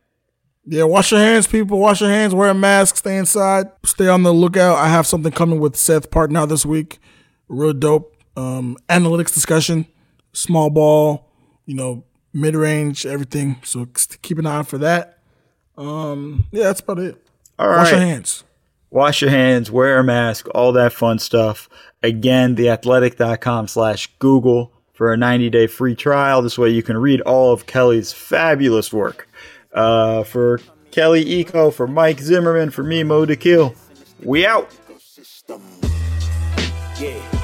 Yeah, 0.65 0.83
wash 0.83 1.11
your 1.11 1.19
hands, 1.19 1.47
people. 1.47 1.79
Wash 1.79 2.01
your 2.01 2.11
hands. 2.11 2.35
Wear 2.35 2.49
a 2.49 2.53
mask. 2.53 2.97
Stay 2.97 3.17
inside. 3.17 3.71
Stay 3.83 4.07
on 4.07 4.23
the 4.23 4.33
lookout. 4.33 4.77
I 4.77 4.89
have 4.89 5.07
something 5.07 5.31
coming 5.31 5.59
with 5.59 5.75
Seth 5.75 6.11
Partnow 6.11 6.47
this 6.47 6.65
week. 6.65 6.99
Real 7.47 7.73
dope. 7.73 8.15
Um, 8.37 8.77
analytics 8.87 9.33
discussion, 9.33 9.87
small 10.31 10.69
ball, 10.69 11.27
you 11.65 11.75
know, 11.75 12.05
mid 12.33 12.55
range, 12.55 13.05
everything. 13.05 13.57
So 13.63 13.87
keep 14.21 14.37
an 14.37 14.45
eye 14.45 14.59
out 14.59 14.67
for 14.67 14.77
that. 14.77 15.18
Um, 15.79 16.45
yeah, 16.51 16.65
that's 16.65 16.81
about 16.81 16.99
it. 16.99 17.17
All 17.57 17.67
Wash 17.69 17.91
your 17.91 17.99
hands. 17.99 18.43
wash 18.91 19.21
your 19.21 19.31
hands, 19.31 19.71
wear 19.71 19.99
a 19.99 20.03
mask, 20.03 20.47
all 20.53 20.71
that 20.73 20.93
fun 20.93 21.19
stuff. 21.19 21.69
Again, 22.03 22.55
theathletic.com 22.55 23.67
slash 23.67 24.07
Google 24.19 24.71
for 24.93 25.11
a 25.13 25.17
90 25.17 25.49
day 25.49 25.67
free 25.67 25.95
trial. 25.95 26.41
This 26.41 26.57
way 26.57 26.69
you 26.69 26.83
can 26.83 26.97
read 26.97 27.21
all 27.21 27.53
of 27.53 27.65
Kelly's 27.65 28.11
fabulous 28.13 28.91
work. 28.93 29.27
Uh, 29.73 30.23
for 30.23 30.59
Kelly 30.91 31.23
Iko, 31.43 31.73
for 31.73 31.87
Mike 31.87 32.19
Zimmerman, 32.19 32.71
for 32.71 32.83
me, 32.83 33.03
Mo 33.03 33.25
Dakhil. 33.25 33.75
We 34.23 34.45
out. 34.45 34.69
Yeah. 36.99 37.38